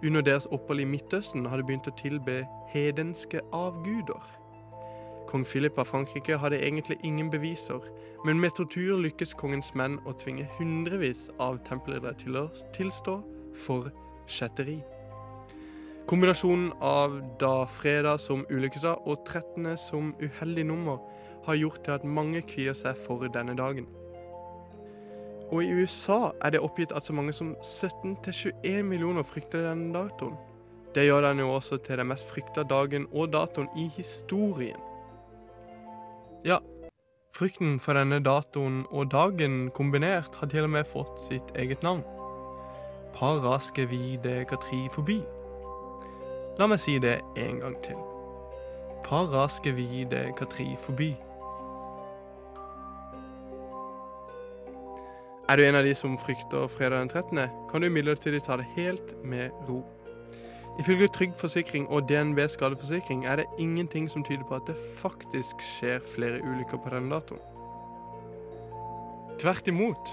under 0.05 0.21
deres 0.21 0.47
opphold 0.47 0.81
i 0.81 0.85
Midtøsten 0.85 1.47
hadde 1.47 1.67
begynt 1.67 1.91
å 1.91 1.97
tilbe 1.99 2.45
hedenske 2.71 3.41
avguder. 3.53 4.23
Kong 5.27 5.47
Philip 5.47 5.79
av 5.79 5.91
Frankrike 5.91 6.39
hadde 6.39 6.63
egentlig 6.63 7.01
ingen 7.03 7.31
beviser, 7.31 7.83
men 8.25 8.39
med 8.41 8.55
tortur 8.55 9.01
lykkes 9.03 9.35
kongens 9.35 9.75
menn 9.75 9.99
å 10.07 10.15
tvinge 10.15 10.47
hundrevis 10.61 11.27
av 11.43 11.59
tempelriddere 11.67 12.15
til 12.23 12.39
å 12.45 12.51
tilstå 12.77 13.23
for 13.67 13.91
kjetteri. 14.31 14.85
Kombinasjonen 16.07 16.73
av 16.81 17.23
da 17.41 17.67
fredag 17.67 18.21
som 18.23 18.45
ulykkesdag 18.47 19.09
og 19.11 19.25
13. 19.27 19.77
som 19.77 20.15
uheldig 20.23 20.63
nummer 20.69 21.01
har 21.47 21.55
gjort 21.59 21.83
til 21.83 21.93
at 21.97 22.05
mange 22.07 22.43
kvier 22.47 22.75
seg 22.79 22.95
for 22.95 23.27
denne 23.35 23.57
dagen. 23.59 23.87
Og 25.51 25.65
i 25.65 25.73
USA 25.75 26.31
er 26.47 26.51
det 26.55 26.61
oppgitt 26.63 26.93
at 26.95 27.07
så 27.07 27.13
mange 27.13 27.33
som 27.35 27.57
17-21 27.59 28.83
millioner 28.87 29.23
frykter 29.27 29.63
denne 29.67 29.91
datoen. 29.95 30.37
Det 30.95 31.05
gjør 31.09 31.23
den 31.27 31.39
jo 31.43 31.49
også 31.57 31.77
til 31.83 31.99
den 31.99 32.07
mest 32.13 32.27
frykta 32.31 32.63
dagen 32.63 33.07
og 33.11 33.33
datoen 33.35 33.69
i 33.75 33.91
historien. 33.97 34.79
Ja, 36.47 36.59
frykten 37.35 37.81
for 37.83 37.99
denne 37.99 38.23
datoen 38.23 38.87
og 38.95 39.11
dagen 39.11 39.75
kombinert 39.75 40.39
har 40.39 40.47
til 40.55 40.63
og 40.69 40.71
med 40.71 40.87
fått 40.87 41.19
sitt 41.27 41.51
eget 41.59 41.83
navn. 41.83 42.07
Paraskevide-katri-fobi. 43.19 45.36
La 46.59 46.67
meg 46.67 46.81
si 46.81 46.99
det 46.99 47.21
en 47.37 47.61
gang 47.61 47.83
til. 47.85 47.97
Paraskevide-katri-fobi. 49.05 51.17
Er 55.49 55.57
du 55.57 55.63
en 55.63 55.75
av 55.79 55.85
de 55.85 55.95
som 55.95 56.19
frykter 56.19 56.67
fredag 56.73 56.99
den 56.99 57.09
13., 57.09 57.39
kan 57.71 57.81
du 57.81 57.87
imidlertid 57.87 58.41
ta 58.41 58.57
det 58.57 58.67
helt 58.77 59.25
med 59.25 59.51
ro. 59.69 59.85
Ifølge 60.81 61.09
Trygg 61.09 61.33
Forsikring 61.37 61.89
og 61.89 62.09
DNB 62.09 62.39
skadeforsikring 62.49 63.27
er 63.27 63.37
det 63.37 63.45
ingenting 63.59 64.11
som 64.11 64.25
tyder 64.25 64.45
på 64.49 64.55
at 64.55 64.63
det 64.67 64.77
faktisk 64.97 65.57
skjer 65.61 65.99
flere 66.15 66.41
ulykker 66.41 66.81
på 66.81 66.89
denne 66.93 67.15
datoen. 67.15 67.41
Tvert 69.39 69.69
imot. 69.69 70.09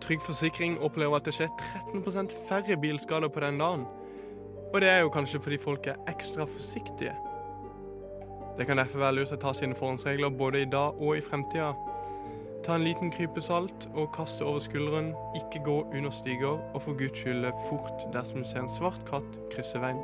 Trygg 0.00 0.20
Forsikring 0.24 0.80
opplever 0.80 1.16
at 1.16 1.24
det 1.24 1.34
skjer 1.34 1.48
13% 1.94 2.48
færre 2.48 2.80
bilskader 2.80 3.28
på 3.28 3.40
den 3.40 3.60
dagen. 3.60 3.86
Og 4.72 4.80
det 4.80 4.88
er 4.88 5.00
jo 5.00 5.08
kanskje 5.08 5.40
fordi 5.40 5.58
folk 5.58 5.86
er 5.86 6.00
ekstra 6.08 6.44
forsiktige. 6.44 7.14
Det 8.58 8.66
kan 8.66 8.76
derfor 8.76 8.98
være 8.98 9.14
lurt 9.14 9.32
å 9.32 9.38
ta 9.40 9.52
sine 9.54 9.76
forhåndsregler 9.78 10.34
både 10.34 10.64
i 10.64 10.68
dag 10.70 10.98
og 10.98 11.16
i 11.16 11.22
fremtida. 11.22 11.70
Ta 12.66 12.74
en 12.74 12.84
liten 12.84 13.12
krype 13.14 13.40
salt 13.40 13.86
og 13.94 14.10
kast 14.16 14.40
det 14.40 14.48
over 14.50 14.60
skulderen. 14.60 15.12
Ikke 15.38 15.62
gå 15.64 15.76
under 15.94 16.10
stiger, 16.10 16.58
og 16.74 16.82
for 16.82 16.98
guds 16.98 17.22
skyld 17.22 17.44
løp 17.46 17.62
fort 17.68 18.08
dersom 18.12 18.42
du 18.42 18.48
ser 18.50 18.64
en 18.64 18.74
svart 18.74 19.00
katt 19.08 19.38
krysse 19.54 19.80
veien. 19.80 20.02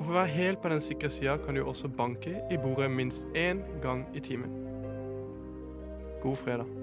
Og 0.00 0.04
For 0.04 0.12
å 0.12 0.18
være 0.18 0.34
helt 0.34 0.62
på 0.62 0.72
den 0.72 0.80
sikre 0.80 1.12
sida 1.12 1.38
kan 1.44 1.54
du 1.54 1.62
også 1.62 1.88
banke 1.88 2.40
i 2.50 2.58
bordet 2.58 2.90
minst 2.90 3.24
én 3.36 3.62
gang 3.84 4.06
i 4.14 4.20
timen. 4.20 4.52
God 6.20 6.36
fredag. 6.36 6.79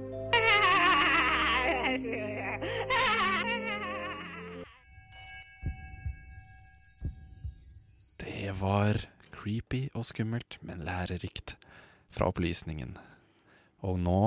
Var 8.59 8.99
creepy 9.33 9.87
og 9.95 10.05
skummelt, 10.09 10.57
men 10.65 10.83
lærerikt 10.87 11.55
fra 12.13 12.29
opplysningen. 12.31 12.95
Og 13.85 13.99
nå 14.01 14.21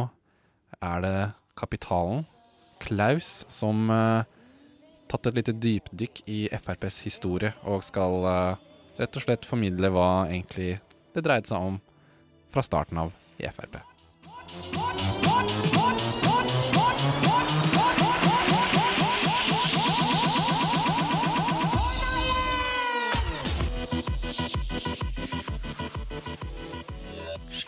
er 0.81 1.05
det 1.05 1.19
Kapitalen, 1.59 2.25
Klaus, 2.81 3.45
som 3.53 3.91
uh, 3.93 4.25
tatt 5.11 5.29
et 5.29 5.37
lite 5.41 5.57
dypdykk 5.59 6.23
i 6.31 6.41
FrPs 6.57 7.03
historie 7.05 7.53
og 7.69 7.85
skal 7.85 8.25
uh, 8.25 8.71
rett 9.01 9.17
og 9.17 9.27
slett 9.27 9.49
formidle 9.49 9.93
hva 9.93 10.31
egentlig 10.31 10.79
det 11.15 11.27
dreide 11.27 11.51
seg 11.51 11.71
om 11.73 11.81
fra 12.55 12.65
starten 12.65 13.03
av 13.03 13.15
i 13.41 13.49
Frp. 13.51 13.90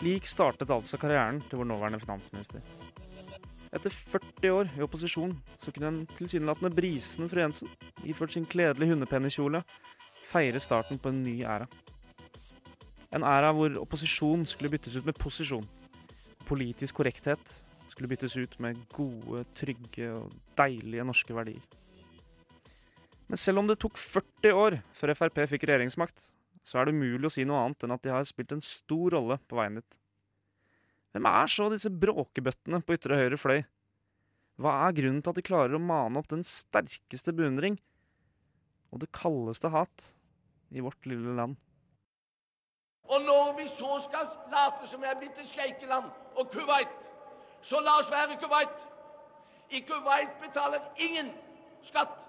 Slik 0.03 0.25
startet 0.27 0.67
altså 0.67 0.97
karrieren 0.99 1.37
til 1.47 1.61
vår 1.61 1.67
nåværende 1.69 1.99
finansminister. 2.01 2.59
Etter 3.71 3.93
40 3.93 4.49
år 4.51 4.73
i 4.75 4.81
opposisjon 4.83 5.31
så 5.61 5.71
kunne 5.71 5.87
den 5.87 6.01
tilsynelatende 6.17 6.73
brisen 6.75 7.29
fru 7.31 7.39
Jensen, 7.39 7.69
iført 8.03 8.35
sin 8.35 8.43
kledelige 8.43 8.91
hundepennekjole, 8.91 9.61
feire 10.27 10.59
starten 10.59 10.99
på 10.99 11.13
en 11.13 11.23
ny 11.23 11.37
æra. 11.47 11.69
En 13.15 13.23
æra 13.23 13.53
hvor 13.55 13.79
opposisjon 13.79 14.43
skulle 14.43 14.73
byttes 14.75 14.99
ut 14.99 15.07
med 15.07 15.15
posisjon. 15.23 15.69
Politisk 16.51 16.99
korrekthet 16.99 17.63
skulle 17.87 18.11
byttes 18.11 18.35
ut 18.35 18.59
med 18.59 18.83
gode, 18.91 19.47
trygge 19.55 20.11
og 20.17 20.35
deilige 20.59 21.07
norske 21.07 21.31
verdier. 21.31 21.63
Men 23.31 23.39
selv 23.39 23.63
om 23.63 23.71
det 23.71 23.79
tok 23.79 23.95
40 23.95 24.51
år 24.67 24.81
før 24.91 25.15
Frp 25.15 25.45
fikk 25.47 25.69
regjeringsmakt, 25.71 26.33
så 26.63 26.79
er 26.79 26.87
det 26.87 26.95
umulig 26.95 27.27
å 27.27 27.33
si 27.35 27.43
noe 27.47 27.59
annet 27.65 27.83
enn 27.83 27.93
at 27.95 28.03
de 28.05 28.11
har 28.13 28.23
spilt 28.27 28.55
en 28.55 28.63
stor 28.63 29.17
rolle 29.17 29.37
på 29.47 29.59
veien 29.59 29.81
dit. 29.81 29.99
Hvem 31.13 31.27
er 31.29 31.51
så 31.51 31.67
disse 31.69 31.91
bråkebøttene 31.91 32.79
på 32.81 32.95
ytre 32.95 33.19
høyre 33.19 33.37
fløy? 33.37 33.59
Hva 34.61 34.73
er 34.85 34.95
grunnen 34.97 35.21
til 35.21 35.33
at 35.33 35.39
de 35.39 35.45
klarer 35.45 35.75
å 35.77 35.81
mane 35.81 36.19
opp 36.19 36.29
den 36.31 36.45
sterkeste 36.47 37.33
beundring 37.35 37.77
og 38.93 39.01
det 39.03 39.11
kaldeste 39.13 39.69
hat 39.73 40.13
i 40.73 40.81
vårt 40.81 41.05
lille 41.09 41.35
land? 41.37 41.59
Og 43.11 43.21
når 43.27 43.53
vi 43.59 43.67
så 43.67 43.97
skal 44.05 44.29
late 44.49 44.87
som 44.87 45.01
vi 45.03 45.09
er 45.11 45.19
blitt 45.19 45.37
et 45.37 45.49
sjeikeland 45.49 46.07
og 46.39 46.51
Kuwait, 46.53 47.09
så 47.61 47.81
la 47.83 47.97
oss 47.99 48.11
være 48.11 48.39
Kuwait. 48.39 48.85
I 49.75 49.81
Kuwait 49.83 50.37
betaler 50.41 50.85
ingen 50.97 51.33
skatt. 51.83 52.23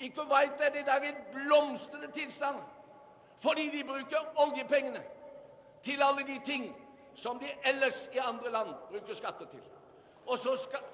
I 0.00 0.08
Kuwait 0.08 0.62
er 0.64 0.72
det 0.74 0.86
der 0.88 1.04
en 1.10 1.20
blomstrende 1.34 2.08
tilstand 2.16 2.62
fordi 3.42 3.68
de 3.70 3.84
bruker 3.84 4.32
oljepengene 4.44 5.02
til 5.82 6.02
alle 6.02 6.24
de 6.26 6.38
ting 6.46 6.68
som 7.18 7.38
de 7.38 7.50
ellers 7.68 8.06
i 8.14 8.20
andre 8.22 8.50
land 8.50 8.74
bruker 8.90 9.18
skatter 9.18 9.50
til. 9.50 9.62
Og 10.26 10.38
så 10.38 10.56
skal 10.56 10.90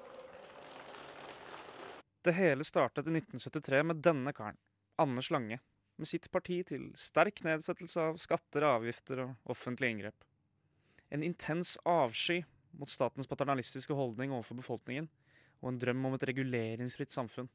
Det 2.25 2.35
hele 2.35 2.65
startet 2.65 3.07
i 3.07 3.13
1973 3.15 3.85
med 3.87 4.03
denne 4.03 4.33
karen, 4.33 4.57
Anders 4.99 5.31
Lange, 5.31 5.61
med 5.97 6.09
sitt 6.09 6.31
parti 6.31 6.63
til 6.67 6.91
sterk 6.99 7.41
nedsettelse 7.47 8.01
av 8.01 8.19
skatter, 8.19 8.67
avgifter 8.67 9.23
og 9.23 9.55
offentlige 9.55 9.95
inngrep. 9.95 10.25
En 11.11 11.23
intens 11.23 11.77
avsky 11.87 12.43
mot 12.77 12.91
statens 12.91 13.27
paternalistiske 13.31 13.95
holdning 13.95 14.33
overfor 14.35 14.59
befolkningen, 14.59 15.09
og 15.63 15.73
en 15.73 15.79
drøm 15.79 16.05
om 16.07 16.15
et 16.15 16.27
reguleringsfritt 16.29 17.15
samfunn. 17.15 17.49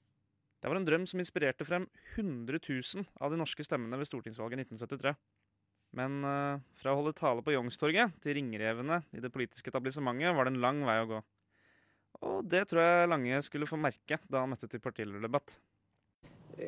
Det 0.63 0.69
var 0.71 0.80
en 0.80 0.86
drøm 0.88 1.04
som 1.04 1.19
inspirerte 1.19 1.65
frem 1.67 1.89
100 2.15 2.56
000 2.63 3.04
av 3.19 3.34
de 3.34 3.39
norske 3.41 3.65
stemmene 3.67 3.97
ved 3.99 4.08
stortingsvalget 4.08 4.62
i 4.62 4.63
1973. 4.63 5.12
Men 5.99 6.23
uh, 6.23 6.62
fra 6.80 6.93
å 6.93 7.02
holde 7.02 7.12
tale 7.19 7.43
på 7.43 7.52
Youngstorget 7.52 8.15
til 8.23 8.38
ringrevene 8.39 9.02
i 9.12 9.19
det 9.19 9.34
politiske 9.34 9.73
etablissementet 9.73 10.32
var 10.32 10.47
det 10.47 10.54
en 10.54 10.63
lang 10.63 10.80
vei 10.88 10.95
å 11.02 11.10
gå. 11.10 11.19
Og 12.23 12.47
det 12.47 12.63
tror 12.69 12.80
jeg 12.80 13.12
Lange 13.12 13.41
skulle 13.43 13.67
få 13.67 13.76
merke 13.76 14.21
da 14.32 14.45
han 14.45 14.54
møtte 14.54 14.71
til 14.71 14.80
partilederdebatt. 14.80 15.58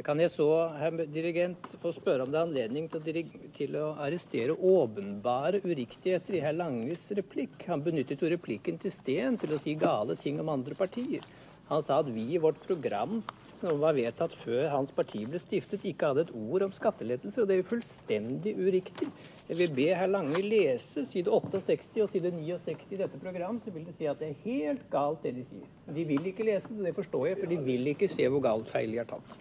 Kan 0.03 0.19
jeg 0.19 0.33
så, 0.33 0.49
herr 0.75 0.97
dirigent, 1.13 1.71
få 1.79 1.93
spørre 1.95 2.25
om 2.25 2.31
det 2.33 2.39
er 2.41 2.47
anledning 2.49 2.87
til 2.91 2.99
å, 2.99 3.25
til 3.55 3.75
å 3.79 3.87
arrestere 4.01 4.57
åpenbare 4.57 5.63
uriktigheter 5.63 6.35
i 6.35 6.41
herr 6.43 6.57
Langes 6.57 7.05
replikk? 7.15 7.61
Han 7.69 7.85
benyttet 7.85 8.19
jo 8.19 8.31
replikken 8.33 8.81
til 8.81 8.91
Steen 8.91 9.37
til 9.39 9.55
å 9.55 9.61
si 9.61 9.77
gale 9.79 10.17
ting 10.19 10.41
om 10.41 10.51
andre 10.51 10.75
partier. 10.75 11.23
Han 11.65 11.81
sa 11.81 11.97
at 12.03 12.09
vi 12.13 12.27
i 12.35 12.41
vårt 12.41 12.59
program, 12.61 13.23
som 13.55 13.79
var 13.81 13.95
vedtatt 13.97 14.35
før 14.37 14.67
hans 14.69 14.91
parti 14.93 15.23
ble 15.25 15.39
stiftet, 15.41 15.85
ikke 15.89 16.11
hadde 16.11 16.27
et 16.27 16.33
ord 16.37 16.67
om 16.67 16.73
skattelettelser, 16.75 17.41
og 17.41 17.49
det 17.49 17.55
er 17.55 17.61
jo 17.63 17.69
fullstendig 17.71 18.53
uriktig. 18.59 19.07
Jeg 19.47 19.57
vil 19.57 19.71
be 19.77 19.87
herr 19.97 20.11
Lange 20.11 20.41
lese 20.45 21.05
side 21.09 21.31
68 21.33 22.03
og 22.03 22.11
side 22.11 22.31
69 22.35 22.91
i 22.93 22.99
dette 22.99 23.17
program, 23.21 23.57
så 23.63 23.73
vil 23.73 23.85
de 23.87 23.93
si 23.97 24.05
at 24.09 24.21
det 24.21 24.31
er 24.31 24.43
helt 24.43 24.83
galt 24.93 25.25
det 25.25 25.33
de 25.39 25.45
sier. 25.47 25.71
De 25.97 26.05
vil 26.05 26.29
ikke 26.29 26.45
lese 26.45 26.69
det, 26.69 26.83
det 26.85 26.93
forstår 26.97 27.31
jeg, 27.31 27.39
for 27.41 27.53
de 27.53 27.57
vil 27.65 27.93
ikke 27.95 28.09
se 28.13 28.27
hvor 28.29 28.43
galt 28.45 28.69
feil 28.69 28.93
de 28.93 29.01
har 29.01 29.09
tatt. 29.09 29.37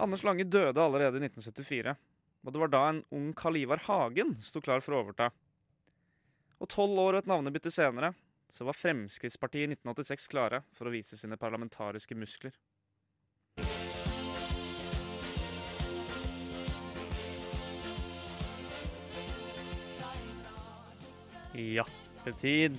Anders 0.00 0.24
Lange 0.28 0.44
døde 0.44 0.80
allerede 0.82 1.20
i 1.20 1.24
1974, 1.28 1.96
og 2.42 2.52
det 2.52 2.62
var 2.64 2.72
da 2.74 2.82
en 2.90 3.00
ung 3.14 3.30
Karl 3.38 3.60
Ivar 3.60 3.80
Hagen 3.86 4.34
sto 4.44 4.60
klar 4.60 4.84
for 4.84 4.96
å 4.96 5.00
overta. 5.06 5.30
Og 6.60 6.68
tolv 6.68 7.00
år 7.00 7.16
og 7.16 7.22
et 7.22 7.32
navnebytte 7.32 7.72
senere 7.72 8.12
så 8.52 8.64
var 8.68 8.76
Fremskrittspartiet 8.76 9.64
i 9.64 9.72
1986 9.72 10.28
klare 10.28 10.60
for 10.76 10.88
å 10.88 10.92
vise 10.92 11.16
sine 11.16 11.38
parlamentariske 11.40 12.16
muskler. 12.18 12.52
Jappetid. 21.52 22.76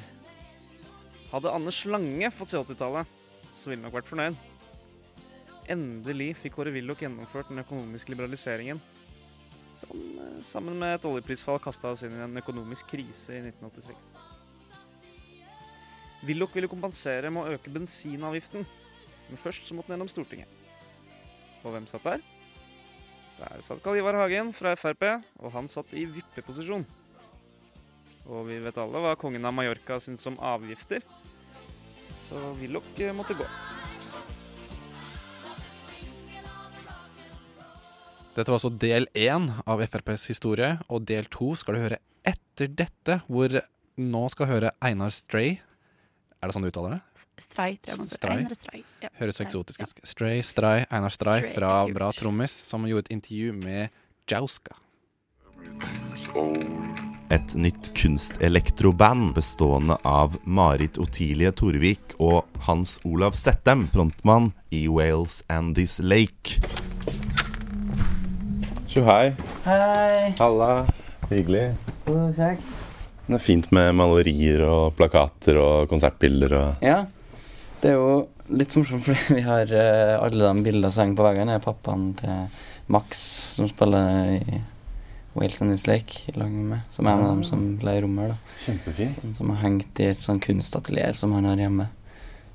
Hadde 1.32 1.50
Anders 1.50 1.80
Lange 1.90 2.30
fått 2.30 2.54
se 2.54 2.62
80-tallet, 2.62 3.10
så 3.54 3.72
ville 3.72 3.82
han 3.82 3.90
nok 3.90 3.98
vært 3.98 4.12
fornøyd. 4.12 4.38
Endelig 5.74 6.34
fikk 6.38 6.60
Kåre 6.60 6.74
Willoch 6.76 7.02
gjennomført 7.02 7.50
den 7.50 7.64
økonomiske 7.64 8.14
liberaliseringen, 8.14 8.82
som 9.74 9.98
eh, 9.98 10.38
sammen 10.46 10.78
med 10.78 11.00
et 11.00 11.10
oljeprisfall 11.10 11.62
kasta 11.64 11.96
oss 11.96 12.06
inn 12.06 12.14
i 12.14 12.22
en 12.28 12.42
økonomisk 12.44 12.94
krise 12.94 13.40
i 13.40 13.42
1986. 13.42 14.33
Willoch 16.24 16.56
ville 16.56 16.72
kompensere 16.72 17.32
med 17.34 17.44
å 17.44 17.58
øke 17.58 17.72
bensinavgiften, 17.74 18.64
men 19.30 19.40
først 19.40 19.68
så 19.68 19.76
måtte 19.76 19.92
han 19.92 19.98
gjennom 19.98 20.12
Stortinget. 20.12 20.48
Og 21.64 21.74
hvem 21.76 21.88
satt 21.88 22.06
der? 22.08 22.24
Der 23.40 23.64
satt 23.66 23.82
Karl 23.84 24.00
Ivar 24.00 24.16
Hagen 24.22 24.54
fra 24.56 24.76
Frp, 24.80 25.04
og 25.42 25.56
han 25.56 25.68
satt 25.72 25.92
i 25.98 26.06
vippeposisjon. 26.08 26.86
Og 28.32 28.46
vi 28.48 28.60
vet 28.64 28.80
alle 28.80 29.02
hva 29.04 29.18
kongen 29.20 29.44
av 29.44 29.56
Mallorca 29.56 29.98
syntes 30.00 30.28
om 30.32 30.40
avgifter, 30.40 31.04
så 32.20 32.40
Willoch 32.60 32.88
eh, 33.04 33.12
måtte 33.16 33.36
gå. 33.36 33.48
Dette 38.34 38.50
var 38.50 38.58
altså 38.58 38.72
del 38.72 39.06
én 39.14 39.52
av 39.70 39.84
FrPs 39.84 40.26
historie, 40.32 40.78
og 40.90 41.04
del 41.06 41.28
to 41.30 41.52
skal 41.60 41.76
du 41.76 41.84
høre 41.84 42.00
etter 42.26 42.72
dette, 42.72 43.20
hvor 43.28 43.60
nå 44.00 44.24
skal 44.34 44.50
høre 44.50 44.72
Einar 44.82 45.12
Stray. 45.14 45.60
Er 46.44 46.50
det 46.52 46.58
sånn 46.58 46.66
du 46.66 46.68
uttaler 46.68 46.98
det? 46.98 47.22
Stray, 47.40 47.78
tror 47.80 47.94
jeg 47.94 48.00
man 48.02 48.10
sier. 48.10 48.18
Stray. 48.18 48.40
Einar 48.42 48.58
Stray. 48.60 48.82
Ja. 49.00 49.10
Høres 49.16 49.38
så 49.40 49.44
eksotisk 49.46 49.84
ut. 49.86 50.02
Stray, 50.04 50.42
Stray, 50.44 50.82
Einar 50.92 51.14
Stray 51.16 51.40
Stray, 51.40 51.54
fra 51.56 51.70
kult. 51.86 51.96
Bra 51.96 52.10
Trommis, 52.18 52.56
som 52.68 52.84
gjorde 52.90 53.08
et 53.08 53.14
intervju 53.16 53.54
med 53.62 53.94
Jauska. 54.28 54.76
Et 57.32 57.56
nytt 57.56 57.88
kunstelektroband 57.96 59.32
bestående 59.38 59.96
av 60.04 60.36
Marit 60.44 61.00
Otilie 61.00 61.54
Torvik 61.56 62.18
og 62.20 62.44
Hans 62.68 62.98
Olav 63.08 63.40
Settem, 63.40 63.88
frontmann 63.96 64.52
i 64.76 64.84
Wales 64.92 65.46
and 65.48 65.80
This 65.80 65.96
Lake. 66.04 66.60
Tjo 68.92 69.08
Hei. 69.08 69.32
Halla. 70.44 70.74
Hyggelig. 71.32 71.70
God 72.04 72.36
kjekt. 72.36 72.73
Det 73.28 73.38
er 73.38 73.44
fint 73.44 73.70
med 73.72 73.94
malerier 73.96 74.64
og 74.68 74.96
plakater 75.00 75.60
og 75.62 75.90
konsertbilder 75.92 76.58
og 76.60 76.84
Ja. 76.86 77.06
Det 77.84 77.92
er 77.92 77.98
jo 78.00 78.28
litt 78.56 78.76
morsomt, 78.80 79.04
fordi 79.04 79.36
vi 79.40 79.42
har 79.44 79.68
uh, 79.68 80.24
alle 80.24 80.52
de 80.52 80.64
bildene 80.64 80.92
som 80.92 81.04
henger 81.04 81.18
på 81.20 81.26
veggen, 81.26 81.50
er 81.52 81.64
pappaen 81.64 82.06
til 82.20 82.46
Max, 82.92 83.24
som 83.56 83.68
spiller 83.68 84.38
i 84.38 84.62
Wales 85.36 85.60
and 85.62 85.72
His 85.74 85.84
Lake 85.88 86.30
i 86.32 86.36
lag 86.38 86.52
med. 86.52 86.84
Som 86.96 87.08
er 87.08 87.18
en 87.18 87.26
av 87.26 87.34
dem 87.34 87.44
som 87.48 87.66
leier 87.84 88.06
rommet. 88.06 88.30
her. 88.30 88.36
da. 88.36 88.56
Kjempefint. 88.68 89.36
Som 89.36 89.52
har 89.52 89.62
hengt 89.66 90.00
i 90.00 90.08
et 90.12 90.20
sånn 90.20 90.40
kunstatelier 90.44 91.16
som 91.18 91.34
han 91.36 91.48
har 91.50 91.60
hjemme. 91.60 91.90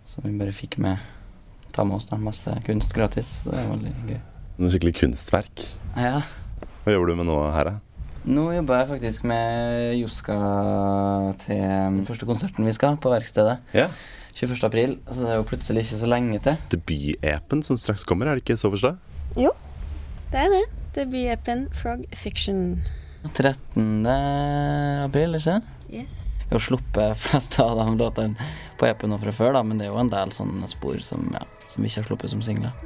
Som 0.09 0.25
vi 0.29 0.37
bare 0.39 0.55
fikk 0.57 0.79
med 0.85 0.97
ta 1.75 1.85
med 1.85 1.99
oss. 1.99 2.07
da, 2.07 2.17
Masse 2.17 2.55
kunst 2.67 2.95
gratis. 2.95 3.41
Så 3.43 3.53
det 3.53 3.59
er 3.61 3.69
veldig 3.73 3.95
gøy. 4.09 4.21
noe 4.59 4.73
skikkelig 4.73 4.95
kunstverk. 5.03 5.67
Ja. 5.97 6.23
Hva 6.85 6.95
jobber 6.95 7.13
du 7.13 7.19
med 7.21 7.29
nå 7.29 7.37
her, 7.55 7.73
da? 7.73 7.75
Nå 8.29 8.43
jobber 8.53 8.83
jeg 8.83 8.89
faktisk 8.91 9.23
med 9.29 9.95
Joska 9.97 10.35
til 11.47 11.63
den 11.63 12.03
første 12.05 12.27
konserten 12.29 12.67
vi 12.69 12.75
skal, 12.77 12.99
på 13.01 13.09
verkstedet. 13.09 13.57
Ja. 13.73 13.87
21. 14.37 14.59
april, 14.69 14.99
så 15.09 15.23
det 15.23 15.31
er 15.33 15.39
jo 15.41 15.47
plutselig 15.49 15.87
ikke 15.87 16.01
så 16.03 16.11
lenge 16.13 16.41
til. 16.45 16.59
Debut-apen 16.75 17.65
som 17.65 17.79
straks 17.81 18.05
kommer, 18.07 18.29
er 18.29 18.37
det 18.37 18.45
ikke 18.45 18.59
så 18.61 18.69
å 18.69 18.75
forstå? 18.77 18.93
Jo, 19.41 19.55
det 20.29 20.45
er 20.45 20.53
det. 20.53 20.61
Debut-apen 20.99 21.65
Frog 21.75 22.05
Fiction. 22.13 22.83
13. 23.33 24.05
april, 25.09 25.41
ikke 25.41 25.59
Yes. 25.89 26.25
Jeg 26.49 26.53
har 26.53 26.65
sluppet 26.65 27.17
flest 27.25 27.59
av 27.65 27.81
de 27.81 27.89
låtene 27.97 28.49
på 28.77 28.87
EP-en 28.89 29.17
fra 29.25 29.33
før, 29.33 29.57
da, 29.57 29.65
men 29.65 29.81
det 29.81 29.89
er 29.89 29.95
jo 29.95 30.03
en 30.05 30.13
del 30.13 30.37
sånne 30.37 30.69
spor 30.69 31.01
som, 31.05 31.25
ja, 31.33 31.41
som 31.65 31.81
vi 31.81 31.89
ikke 31.89 32.03
har 32.03 32.11
sluppet 32.13 32.37
som 32.37 32.45
singler. 32.45 32.77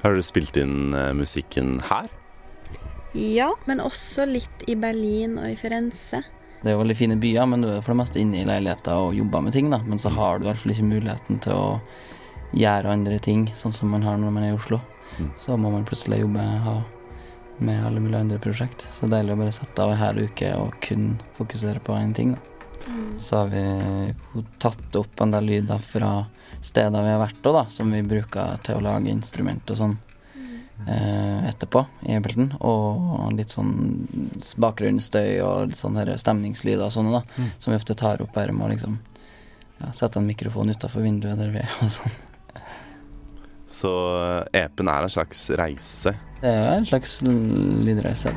Har 0.00 0.16
dere 0.16 0.24
spilt 0.24 0.56
inn 0.60 0.96
eh, 0.96 1.12
musikken 1.16 1.78
her? 1.84 2.08
Ja, 3.14 3.52
men 3.70 3.78
også 3.78 4.24
litt 4.26 4.64
i 4.66 4.74
Berlin 4.74 5.36
og 5.38 5.46
i 5.46 5.54
Firenze. 5.58 6.24
Det 6.64 6.72
er 6.72 6.74
jo 6.74 6.80
veldig 6.80 6.96
fine 6.98 7.16
byer, 7.20 7.46
men 7.46 7.62
du 7.62 7.68
er 7.70 7.82
for 7.84 7.92
det 7.92 8.00
meste 8.00 8.18
inne 8.18 8.40
i 8.40 8.46
leiligheter 8.48 8.96
og 8.98 9.14
jobber 9.14 9.44
med 9.44 9.54
ting, 9.54 9.68
da. 9.70 9.78
Men 9.86 10.00
så 10.02 10.10
har 10.10 10.40
du 10.40 10.46
i 10.46 10.48
hvert 10.48 10.58
fall 10.62 10.72
ikke 10.74 10.88
muligheten 10.88 11.38
til 11.44 11.54
å 11.54 11.68
gjøre 12.56 12.90
andre 12.90 13.18
ting, 13.22 13.44
sånn 13.54 13.74
som 13.76 13.92
man 13.94 14.02
har 14.06 14.18
når 14.18 14.34
man 14.34 14.46
er 14.46 14.54
i 14.54 14.56
Oslo. 14.56 14.80
Så 15.38 15.54
må 15.60 15.70
man 15.70 15.86
plutselig 15.86 16.24
jobbe 16.24 16.42
ha, 16.64 16.74
med 17.62 17.84
alle 17.86 18.02
mulige 18.02 18.24
andre 18.24 18.40
prosjekt. 18.42 18.82
Så 18.90 19.06
det 19.06 19.12
er 19.12 19.14
deilig 19.20 19.36
å 19.36 19.42
bare 19.44 19.54
sette 19.60 19.84
av 19.84 19.92
en 19.92 20.00
hel 20.00 20.24
uke 20.26 20.50
og 20.58 20.74
kun 20.82 21.12
fokusere 21.36 21.84
på 21.84 21.94
én 22.00 22.16
ting, 22.16 22.34
da. 22.34 22.50
Så 23.22 23.38
har 23.38 23.46
vi 23.48 23.62
tatt 24.60 24.96
opp 24.98 25.20
en 25.22 25.30
del 25.32 25.46
lyder 25.48 25.78
fra 25.80 26.26
steder 26.60 27.04
vi 27.04 27.12
har 27.14 27.22
vært 27.22 27.38
på, 27.44 27.52
da, 27.54 27.62
som 27.70 27.92
vi 27.94 28.02
bruker 28.04 28.58
til 28.66 28.80
å 28.80 28.84
lage 28.84 29.12
instrument 29.12 29.70
og 29.70 29.78
sånn 29.78 29.94
etterpå 30.84 31.84
i 32.08 32.16
Ableton. 32.18 32.52
Og 32.60 33.32
litt 33.38 33.54
sånn 33.54 33.72
bakgrunnsstøy 34.60 35.40
og 35.46 35.70
litt 35.70 35.80
sånn 35.80 35.98
stemningslyder 36.20 36.86
og 36.86 36.94
sånne, 36.94 37.20
da. 37.20 37.24
Mm. 37.38 37.50
Som 37.58 37.72
vi 37.72 37.80
ofte 37.80 37.96
tar 37.98 38.22
opp 38.24 38.36
her 38.40 38.52
med 38.52 38.66
å 38.66 38.72
liksom 38.74 38.98
ja, 39.80 39.92
sette 39.92 40.20
en 40.20 40.28
mikrofon 40.28 40.70
utafor 40.70 41.06
vinduet 41.06 41.40
der 41.40 41.52
vi 41.54 41.62
er 41.64 41.82
og 41.82 41.92
sånn. 41.98 42.22
Så 43.74 43.90
eh, 44.20 44.64
EP-en 44.64 44.90
er 44.92 45.06
en 45.06 45.14
slags 45.16 45.48
reise. 45.58 46.14
Det 46.42 46.52
er 46.52 46.74
en 46.76 46.86
slags 46.86 47.22
lydreise. 47.24 48.34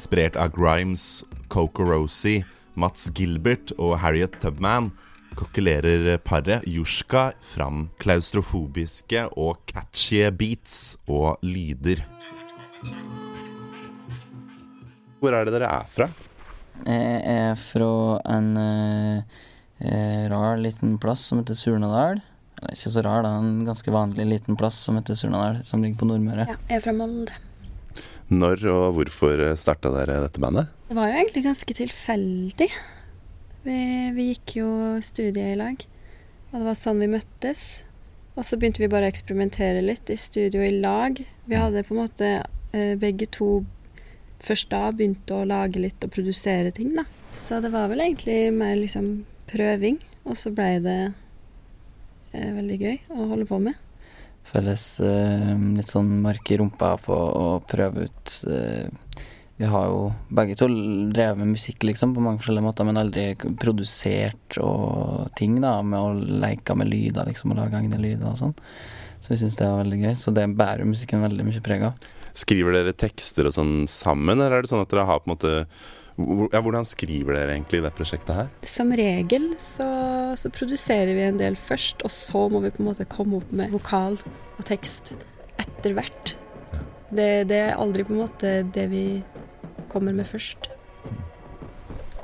Inspirert 0.00 0.36
av 0.40 0.54
Grimes, 0.56 1.24
Coco 1.52 1.84
Rosie, 1.84 2.44
Mats 2.74 3.10
Gilbert 3.12 3.74
og 3.76 3.98
Harriet 4.00 4.38
Tubman, 4.40 4.88
kokkelerer 5.36 6.16
paret 6.24 6.64
Jushka 6.68 7.30
fram 7.52 7.88
klaustrofobiske 8.00 9.26
og 9.36 9.60
catchy 9.68 10.24
beats 10.32 10.96
og 11.04 11.36
lyder. 11.44 12.00
Hvor 15.20 15.36
er 15.36 15.44
det 15.44 15.54
dere 15.58 15.68
er 15.68 15.92
fra? 15.92 16.08
Jeg 16.86 17.20
er 17.28 17.52
fra 17.60 17.92
en 18.38 18.50
eh, 18.56 19.38
eh, 19.84 20.24
rar 20.32 20.56
liten 20.64 20.96
plass 21.02 21.26
som 21.28 21.42
heter 21.42 21.58
Surnadal. 21.60 22.24
Ikke 22.72 22.92
så 22.92 23.04
rar, 23.04 23.20
da. 23.28 23.36
En 23.36 23.68
ganske 23.68 23.92
vanlig 23.92 24.24
liten 24.32 24.56
plass 24.56 24.80
som 24.80 24.96
heter 24.96 25.18
Surnadal, 25.20 25.60
som 25.64 25.84
ligger 25.84 26.00
på 26.00 26.08
Nordmøre. 26.08 26.48
Ja, 26.48 26.60
jeg 26.72 26.80
er 26.80 26.88
fra 26.88 26.96
Molde. 26.96 27.36
Når 28.30 28.62
og 28.70 28.84
hvorfor 28.94 29.42
starta 29.58 29.90
dere 29.90 30.20
dette 30.22 30.42
bandet? 30.42 30.70
Det 30.86 30.94
var 30.94 31.10
jo 31.10 31.18
egentlig 31.18 31.42
ganske 31.48 31.74
tilfeldig. 31.74 32.68
Vi, 33.64 33.78
vi 34.14 34.26
gikk 34.28 34.54
jo 34.60 34.68
studiet 35.02 35.56
i 35.56 35.58
lag, 35.58 35.82
og 36.52 36.54
det 36.54 36.66
var 36.68 36.78
sånn 36.78 37.02
vi 37.02 37.10
møttes. 37.10 37.64
Og 38.38 38.46
så 38.46 38.56
begynte 38.56 38.84
vi 38.84 38.88
bare 38.92 39.08
å 39.08 39.10
eksperimentere 39.10 39.82
litt 39.82 40.12
i 40.14 40.16
studio 40.16 40.62
i 40.62 40.76
lag. 40.78 41.18
Vi 41.50 41.58
hadde 41.58 41.82
på 41.84 41.96
en 41.96 42.02
måte 42.04 42.30
eh, 42.38 42.94
begge 43.00 43.26
to 43.34 43.64
først 44.40 44.70
da 44.70 44.86
begynt 44.94 45.30
å 45.34 45.42
lage 45.44 45.82
litt 45.82 46.06
og 46.06 46.14
produsere 46.14 46.70
ting, 46.74 46.94
da. 46.96 47.04
Så 47.34 47.58
det 47.60 47.72
var 47.74 47.90
vel 47.90 48.02
egentlig 48.06 48.38
mer 48.54 48.78
liksom 48.78 49.10
prøving, 49.50 49.98
og 50.22 50.38
så 50.38 50.54
blei 50.54 50.76
det 50.82 51.00
eh, 51.10 52.50
veldig 52.54 52.78
gøy 52.80 52.98
å 53.10 53.28
holde 53.34 53.50
på 53.50 53.58
med. 53.66 53.78
Føles 54.46 54.84
eh, 55.04 55.50
litt 55.76 55.90
sånn 55.90 56.16
mark 56.24 56.50
i 56.50 56.58
rumpa 56.58 56.94
på 57.04 57.14
å 57.14 57.44
prøve 57.70 58.08
ut 58.08 58.32
eh, 58.50 58.88
Vi 59.60 59.68
har 59.68 59.90
jo 59.92 60.06
begge 60.32 60.56
to 60.58 60.66
drevet 61.12 61.38
med 61.38 61.52
musikk, 61.52 61.84
liksom, 61.86 62.14
på 62.16 62.24
mange 62.24 62.40
forskjellige 62.40 62.66
måter, 62.66 62.88
men 62.88 62.98
aldri 62.98 63.26
produsert 63.60 64.58
og 64.64 65.28
ting, 65.38 65.58
da, 65.62 65.76
med 65.84 66.00
å 66.00 66.40
leke 66.46 66.74
med 66.78 66.88
lyder, 66.90 67.28
liksom, 67.28 67.52
og 67.52 67.60
lage 67.60 67.78
egne 67.78 68.00
lyder 68.00 68.32
og 68.32 68.40
sånn. 68.40 68.56
Så 69.20 69.34
vi 69.34 69.40
syns 69.42 69.58
det 69.60 69.68
var 69.68 69.82
veldig 69.82 70.00
gøy. 70.00 70.14
Så 70.16 70.32
det 70.32 70.48
bærer 70.56 70.88
musikken 70.88 71.20
veldig 71.26 71.44
mye 71.44 71.62
preg 71.64 71.84
av. 71.90 72.10
Skriver 72.40 72.78
dere 72.78 72.96
tekster 72.96 73.50
og 73.50 73.54
sånn 73.54 73.84
sammen, 73.90 74.38
eller 74.38 74.60
er 74.60 74.64
det 74.64 74.72
sånn 74.72 74.80
at 74.80 74.92
dere 74.92 75.04
har 75.08 75.20
på 75.20 75.28
en 75.28 75.34
måte 75.34 75.54
Hvordan 76.50 76.86
skriver 76.88 77.36
dere 77.36 77.56
egentlig 77.56 77.82
det 77.84 77.92
prosjektet 77.96 78.36
her? 78.36 78.50
Som 78.66 78.92
regel 78.96 79.52
så, 79.60 79.88
så 80.38 80.52
produserer 80.54 81.12
vi 81.16 81.26
en 81.26 81.40
del 81.40 81.58
først, 81.58 82.04
og 82.06 82.14
så 82.14 82.46
må 82.52 82.62
vi 82.64 82.72
på 82.74 82.84
en 82.84 82.90
måte 82.90 83.08
komme 83.10 83.40
opp 83.40 83.52
med 83.52 83.72
vokal 83.74 84.18
og 84.20 84.66
tekst 84.68 85.14
etter 85.60 85.96
hvert. 85.96 86.36
Det, 87.10 87.30
det 87.50 87.58
er 87.58 87.80
aldri 87.80 88.04
på 88.06 88.14
en 88.14 88.22
måte 88.22 88.60
det 88.74 88.86
vi 88.92 89.04
kommer 89.90 90.14
med 90.14 90.28
først. 90.28 90.70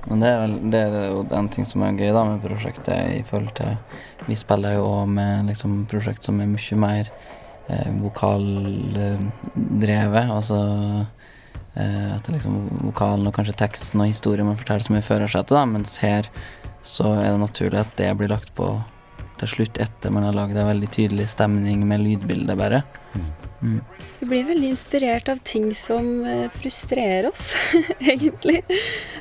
Men 0.07 0.21
det 0.23 0.29
er, 0.31 0.37
vel, 0.39 0.53
det 0.71 0.81
er 0.87 1.09
jo 1.11 1.25
den 1.27 1.49
ting 1.51 1.67
som 1.67 1.83
er 1.83 1.97
gøy 1.99 2.13
da 2.15 2.23
med 2.29 2.45
prosjektet 2.45 3.17
i 3.17 3.25
forhold 3.27 3.51
til 3.59 3.73
Vi 4.29 4.37
spiller 4.39 4.77
jo 4.77 4.85
også 4.87 5.11
med 5.17 5.49
liksom 5.51 5.73
prosjekt 5.91 6.23
som 6.27 6.41
er 6.43 6.49
mye 6.51 6.77
mer 6.79 7.05
eh, 7.67 7.91
vokaldrevet. 8.03 10.27
Altså 10.31 10.59
eh, 11.77 12.11
at 12.17 12.27
det 12.27 12.37
liksom 12.37 12.59
vokalen 12.89 13.29
og 13.29 13.37
kanskje 13.37 13.57
teksten 13.63 14.03
og 14.03 14.11
historien 14.11 14.49
man 14.49 14.59
forteller 14.59 14.87
som 14.87 14.99
seg 14.99 15.47
til, 15.47 15.57
da. 15.57 15.65
Mens 15.69 15.97
her 16.03 16.29
så 16.87 17.17
er 17.17 17.33
det 17.33 17.43
naturlig 17.43 17.83
at 17.83 17.97
det 17.99 18.13
blir 18.19 18.33
lagt 18.33 18.55
på 18.59 18.77
til 19.37 19.51
slutt 19.53 19.77
etter 19.85 20.13
man 20.15 20.25
har 20.25 20.33
lagd 20.33 20.57
en 20.57 20.69
veldig 20.71 20.89
tydelig 20.95 21.27
stemning 21.29 21.83
med 21.89 22.01
lydbildet, 22.01 22.57
bare. 22.57 22.79
Mm. 23.61 23.81
Vi 24.21 24.29
blir 24.31 24.47
veldig 24.49 24.71
inspirert 24.73 25.29
av 25.29 25.43
ting 25.45 25.67
som 25.77 26.09
eh, 26.25 26.47
frustrerer 26.57 27.29
oss, 27.29 27.51
egentlig. 28.01 28.63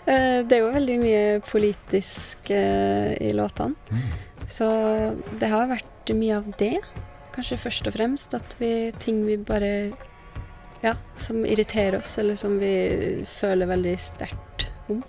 Eh, 0.06 0.40
det 0.48 0.56
er 0.56 0.64
jo 0.64 0.72
veldig 0.72 0.98
mye 1.02 1.26
politisk 1.44 2.52
i 2.56 3.34
låtene. 3.36 4.00
Så 4.48 4.70
det 5.42 5.50
har 5.52 5.68
vært 5.68 6.16
mye 6.16 6.40
av 6.40 6.48
det. 6.62 6.78
Kanskje 7.36 7.60
først 7.60 7.90
og 7.90 7.96
fremst 7.98 8.36
at 8.38 8.56
vi 8.62 8.72
ting 9.02 9.26
vi 9.28 9.36
bare 9.42 9.72
Ja, 10.86 10.92
som 11.18 11.46
irriterer 11.46 11.98
oss, 11.98 12.12
eller 12.22 12.36
som 12.38 12.60
vi 12.62 12.76
føler 13.26 13.66
veldig 13.66 13.94
sterkt 13.98 14.68
om. 14.86 15.00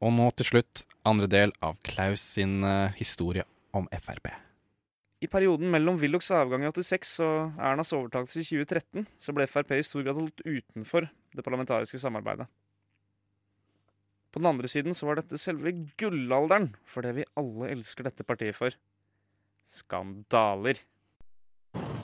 Og 0.00 0.14
nå 0.16 0.28
til 0.38 0.46
slutt 0.48 0.86
andre 1.04 1.26
del 1.28 1.50
av 1.60 1.76
Klaus 1.84 2.22
sin 2.38 2.62
eh, 2.64 2.94
historie 2.96 3.44
om 3.76 3.90
Frp. 3.92 4.30
I 5.20 5.28
perioden 5.28 5.68
mellom 5.74 5.98
Willochs 6.00 6.32
avgang 6.32 6.64
i 6.64 6.70
86 6.70 7.10
og 7.26 7.60
Ernas 7.60 7.92
overtakelse 7.92 8.40
i 8.40 8.46
2013 8.54 9.04
så 9.26 9.34
ble 9.36 9.44
Frp 9.50 9.74
i 9.76 9.84
stor 9.84 10.06
grad 10.06 10.16
holdt 10.16 10.40
utenfor 10.46 11.10
det 11.36 11.44
parlamentariske 11.44 12.00
samarbeidet. 12.00 12.48
På 14.32 14.40
den 14.40 14.48
andre 14.48 14.70
siden 14.72 14.96
så 14.96 15.10
var 15.10 15.20
dette 15.20 15.36
selve 15.36 15.74
gullalderen 16.00 16.70
for 16.88 17.04
det 17.04 17.18
vi 17.20 17.28
alle 17.36 17.68
elsker 17.74 18.08
dette 18.08 18.24
partiet 18.24 18.56
for. 18.56 18.72
Skandaler. 19.68 20.80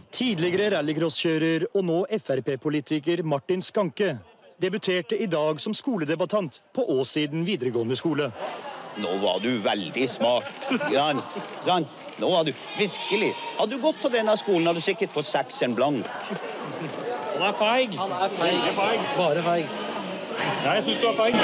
Tidligere 0.09 0.71
rallycrosskjører 0.73 1.67
og 1.75 1.85
nå 1.85 1.99
Frp-politiker 2.17 3.21
Martin 3.29 3.61
Skanke 3.63 4.15
debuterte 4.59 5.19
i 5.21 5.29
dag 5.31 5.61
som 5.61 5.75
skoledebattant 5.77 6.61
på 6.75 6.87
Åssiden 6.97 7.45
videregående 7.47 7.97
skole. 7.99 8.31
Nå 8.99 9.13
var 9.23 9.39
du 9.45 9.51
veldig 9.63 10.07
smart. 10.11 10.49
Sant? 10.91 11.37
Sant? 11.63 11.93
Nå 12.19 12.33
var 12.33 12.49
du 12.49 12.51
virkelig 12.75 13.29
Hadde 13.61 13.77
du 13.77 13.83
gått 13.83 14.01
på 14.03 14.11
denne 14.11 14.35
skolen, 14.41 14.67
hadde 14.67 14.81
du 14.81 14.87
sikkert 14.89 15.13
fått 15.15 15.29
seksen 15.29 15.77
blank. 15.79 16.09
Han 17.37 17.45
er 17.47 17.55
feig. 17.61 17.95
Han 18.01 18.17
er 18.17 18.35
feig. 18.35 19.07
Bare 19.21 19.45
feig. 19.47 19.79
Ja, 20.65 20.75
jeg 20.75 20.89
syns 20.89 21.05
du 21.05 21.09
er 21.13 21.17
feig. 21.21 21.39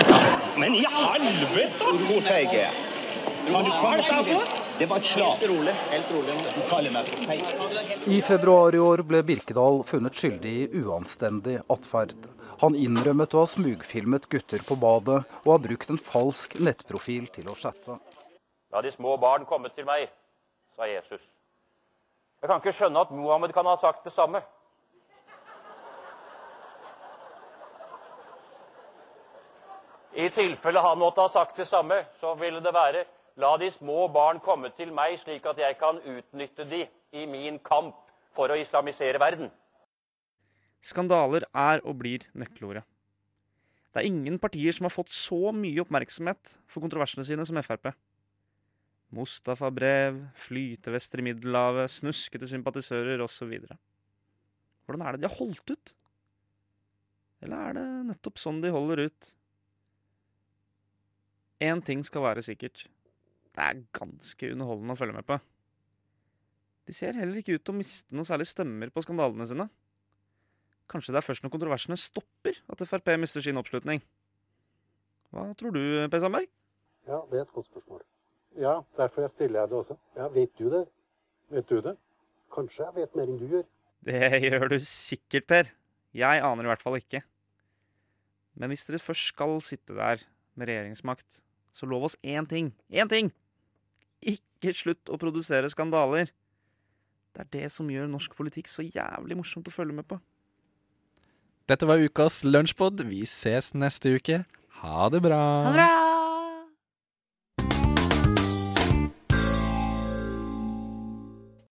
Men 0.59 0.74
i 0.74 0.83
helvete! 0.88 1.94
Hvor 2.09 2.22
feig 2.27 2.48
er 2.48 2.61
jeg? 2.64 2.92
Hva 3.50 3.61
er 3.61 4.00
dette 4.00 4.14
her 4.14 4.31
for? 4.33 4.63
Det 4.79 4.87
var 4.87 4.97
et 4.97 5.05
slag. 5.05 5.27
Helt 5.27 5.51
rolig. 5.51 5.73
Helt 5.91 6.13
rolig. 6.13 6.35
Du 6.55 6.63
kaller 6.69 6.91
meg 6.91 7.07
for 7.07 7.27
feig. 7.29 8.09
I 8.11 8.17
februar 8.27 8.75
i 8.75 8.81
år 8.83 9.05
ble 9.07 9.21
Birkedal 9.23 9.85
funnet 9.87 10.19
skyldig 10.19 10.55
i 10.65 10.81
uanstendig 10.83 11.61
atferd. 11.71 12.17
Han 12.59 12.75
innrømmet 12.75 13.37
å 13.39 13.45
ha 13.45 13.51
smugfilmet 13.53 14.27
gutter 14.33 14.67
på 14.67 14.75
badet, 14.83 15.23
og 15.45 15.53
har 15.53 15.63
brukt 15.69 15.95
en 15.95 16.03
falsk 16.11 16.59
nettprofil 16.59 17.31
til 17.31 17.53
å 17.53 17.55
chatte. 17.55 18.01
La 18.75 18.83
de 18.83 18.91
små 18.91 19.15
barn 19.23 19.47
komme 19.47 19.71
til 19.71 19.87
meg, 19.87 20.11
sa 20.75 20.91
Jesus. 20.91 21.23
Jeg 22.43 22.51
kan 22.51 22.59
ikke 22.59 22.75
skjønne 22.75 23.07
at 23.07 23.15
Mohammed 23.15 23.55
kan 23.55 23.71
ha 23.71 23.79
sagt 23.79 24.03
det 24.03 24.17
samme. 24.19 24.43
I 30.19 30.31
tilfelle 30.35 30.83
han 30.83 30.99
måtte 30.99 31.23
ha 31.23 31.31
sagt 31.31 31.63
det 31.63 31.71
samme, 31.71 32.07
så 32.19 32.35
ville 32.43 32.59
det 32.63 32.75
være 32.75 33.07
La 33.40 33.57
de 33.59 33.66
små 33.75 34.07
barn 34.14 34.38
komme 34.42 34.70
til 34.79 34.92
meg, 34.94 35.16
slik 35.18 35.47
at 35.51 35.59
jeg 35.59 35.77
kan 35.81 35.99
utnytte 35.99 36.66
de 36.70 36.85
i 37.14 37.27
min 37.27 37.59
kamp 37.59 37.97
for 38.35 38.51
å 38.51 38.59
islamisere 38.59 39.18
verden. 39.23 39.51
Skandaler 40.85 41.47
er 41.51 41.83
og 41.83 41.97
blir 42.03 42.27
nøkkelordet. 42.37 42.85
Det 43.94 44.03
er 44.03 44.11
ingen 44.11 44.40
partier 44.42 44.75
som 44.75 44.88
har 44.88 44.94
fått 44.94 45.12
så 45.14 45.53
mye 45.55 45.83
oppmerksomhet 45.83 46.57
for 46.70 46.83
kontroversene 46.83 47.27
sine 47.27 47.47
som 47.47 47.59
Frp. 47.62 47.92
Mustafa-brev, 49.14 50.18
flytevester 50.35 51.23
i 51.23 51.29
Middelhavet, 51.29 51.90
snuskete 51.90 52.49
sympatisører 52.51 53.23
osv. 53.23 53.53
Hvordan 54.85 55.07
er 55.07 55.14
det 55.14 55.23
de 55.23 55.31
har 55.31 55.38
holdt 55.38 55.70
ut? 55.70 55.94
Eller 57.44 57.70
er 57.70 57.79
det 57.79 57.87
nettopp 58.11 58.42
sånn 58.42 58.59
de 58.64 58.75
holder 58.75 59.07
ut? 59.07 59.31
Én 61.62 61.83
ting 61.87 62.03
skal 62.07 62.27
være 62.27 62.42
sikkert. 62.42 62.88
Det 63.55 63.62
er 63.62 63.83
ganske 63.95 64.51
underholdende 64.51 64.97
å 64.97 64.99
følge 64.99 65.14
med 65.17 65.27
på. 65.29 65.38
De 66.85 66.93
ser 66.97 67.17
heller 67.17 67.38
ikke 67.40 67.57
ut 67.57 67.62
til 67.64 67.73
å 67.73 67.79
miste 67.79 68.17
noe 68.17 68.27
særlig 68.29 68.49
stemmer 68.51 68.90
på 68.93 69.03
skandalene 69.05 69.47
sine. 69.49 69.69
Kanskje 70.90 71.14
det 71.14 71.23
er 71.23 71.27
først 71.27 71.45
når 71.45 71.53
kontroversene 71.55 71.97
stopper 71.97 72.59
at 72.69 72.83
Frp 72.85 73.14
mister 73.21 73.45
sin 73.45 73.57
oppslutning. 73.61 74.03
Hva 75.33 75.47
tror 75.59 75.73
du, 75.75 75.81
Per 76.12 76.21
Sandberg? 76.23 76.51
Ja, 77.09 77.23
det 77.31 77.40
er 77.40 77.47
et 77.47 77.55
godt 77.55 77.71
spørsmål. 77.71 78.03
Ja, 78.61 78.75
derfor 78.99 79.25
jeg 79.25 79.33
stiller 79.33 79.62
jeg 79.64 79.71
det 79.73 79.79
også. 79.81 79.97
Ja, 80.19 80.29
Vet 80.35 80.53
du 80.59 80.69
det? 80.71 80.83
Vet 81.55 81.71
du 81.71 81.81
det? 81.85 81.95
Kanskje 82.55 82.85
jeg 82.85 82.97
vet 83.01 83.17
mer 83.19 83.31
enn 83.31 83.40
du 83.40 83.47
gjør. 83.51 83.64
Det 84.05 84.43
gjør 84.45 84.69
du 84.71 84.77
sikkert, 84.85 85.47
Per. 85.51 85.71
Jeg 86.14 86.43
aner 86.45 86.67
i 86.67 86.71
hvert 86.71 86.85
fall 86.85 86.99
ikke. 87.01 87.23
Men 88.55 88.71
hvis 88.71 88.85
dere 88.87 89.03
først 89.03 89.33
skal 89.33 89.57
sitte 89.64 89.97
der 89.97 90.23
med 90.55 90.71
regjeringsmakt, 90.71 91.40
så 91.75 91.88
lov 91.90 92.07
oss 92.07 92.19
én 92.23 92.47
ting. 92.47 92.71
Én 92.93 93.11
ting! 93.11 93.33
Ikke 94.25 94.73
slutt 94.77 95.13
å 95.13 95.19
produsere 95.21 95.69
skandaler. 95.73 96.33
Det 97.35 97.45
er 97.45 97.51
det 97.57 97.73
som 97.75 97.91
gjør 97.91 98.09
norsk 98.11 98.37
politikk 98.39 98.71
så 98.71 98.85
jævlig 98.87 99.37
morsomt 99.41 99.69
å 99.69 99.75
følge 99.75 99.97
med 99.97 100.07
på. 100.09 100.21
Dette 101.69 101.89
var 101.89 102.03
ukas 102.03 102.43
lunsjpod. 102.47 103.07
Vi 103.09 103.25
ses 103.29 103.73
neste 103.75 104.17
uke. 104.19 104.43
Ha 104.83 105.11
det 105.13 105.25
bra. 105.25 105.45
Ha 105.65 105.71
det 105.73 105.79
bra! 105.81 106.04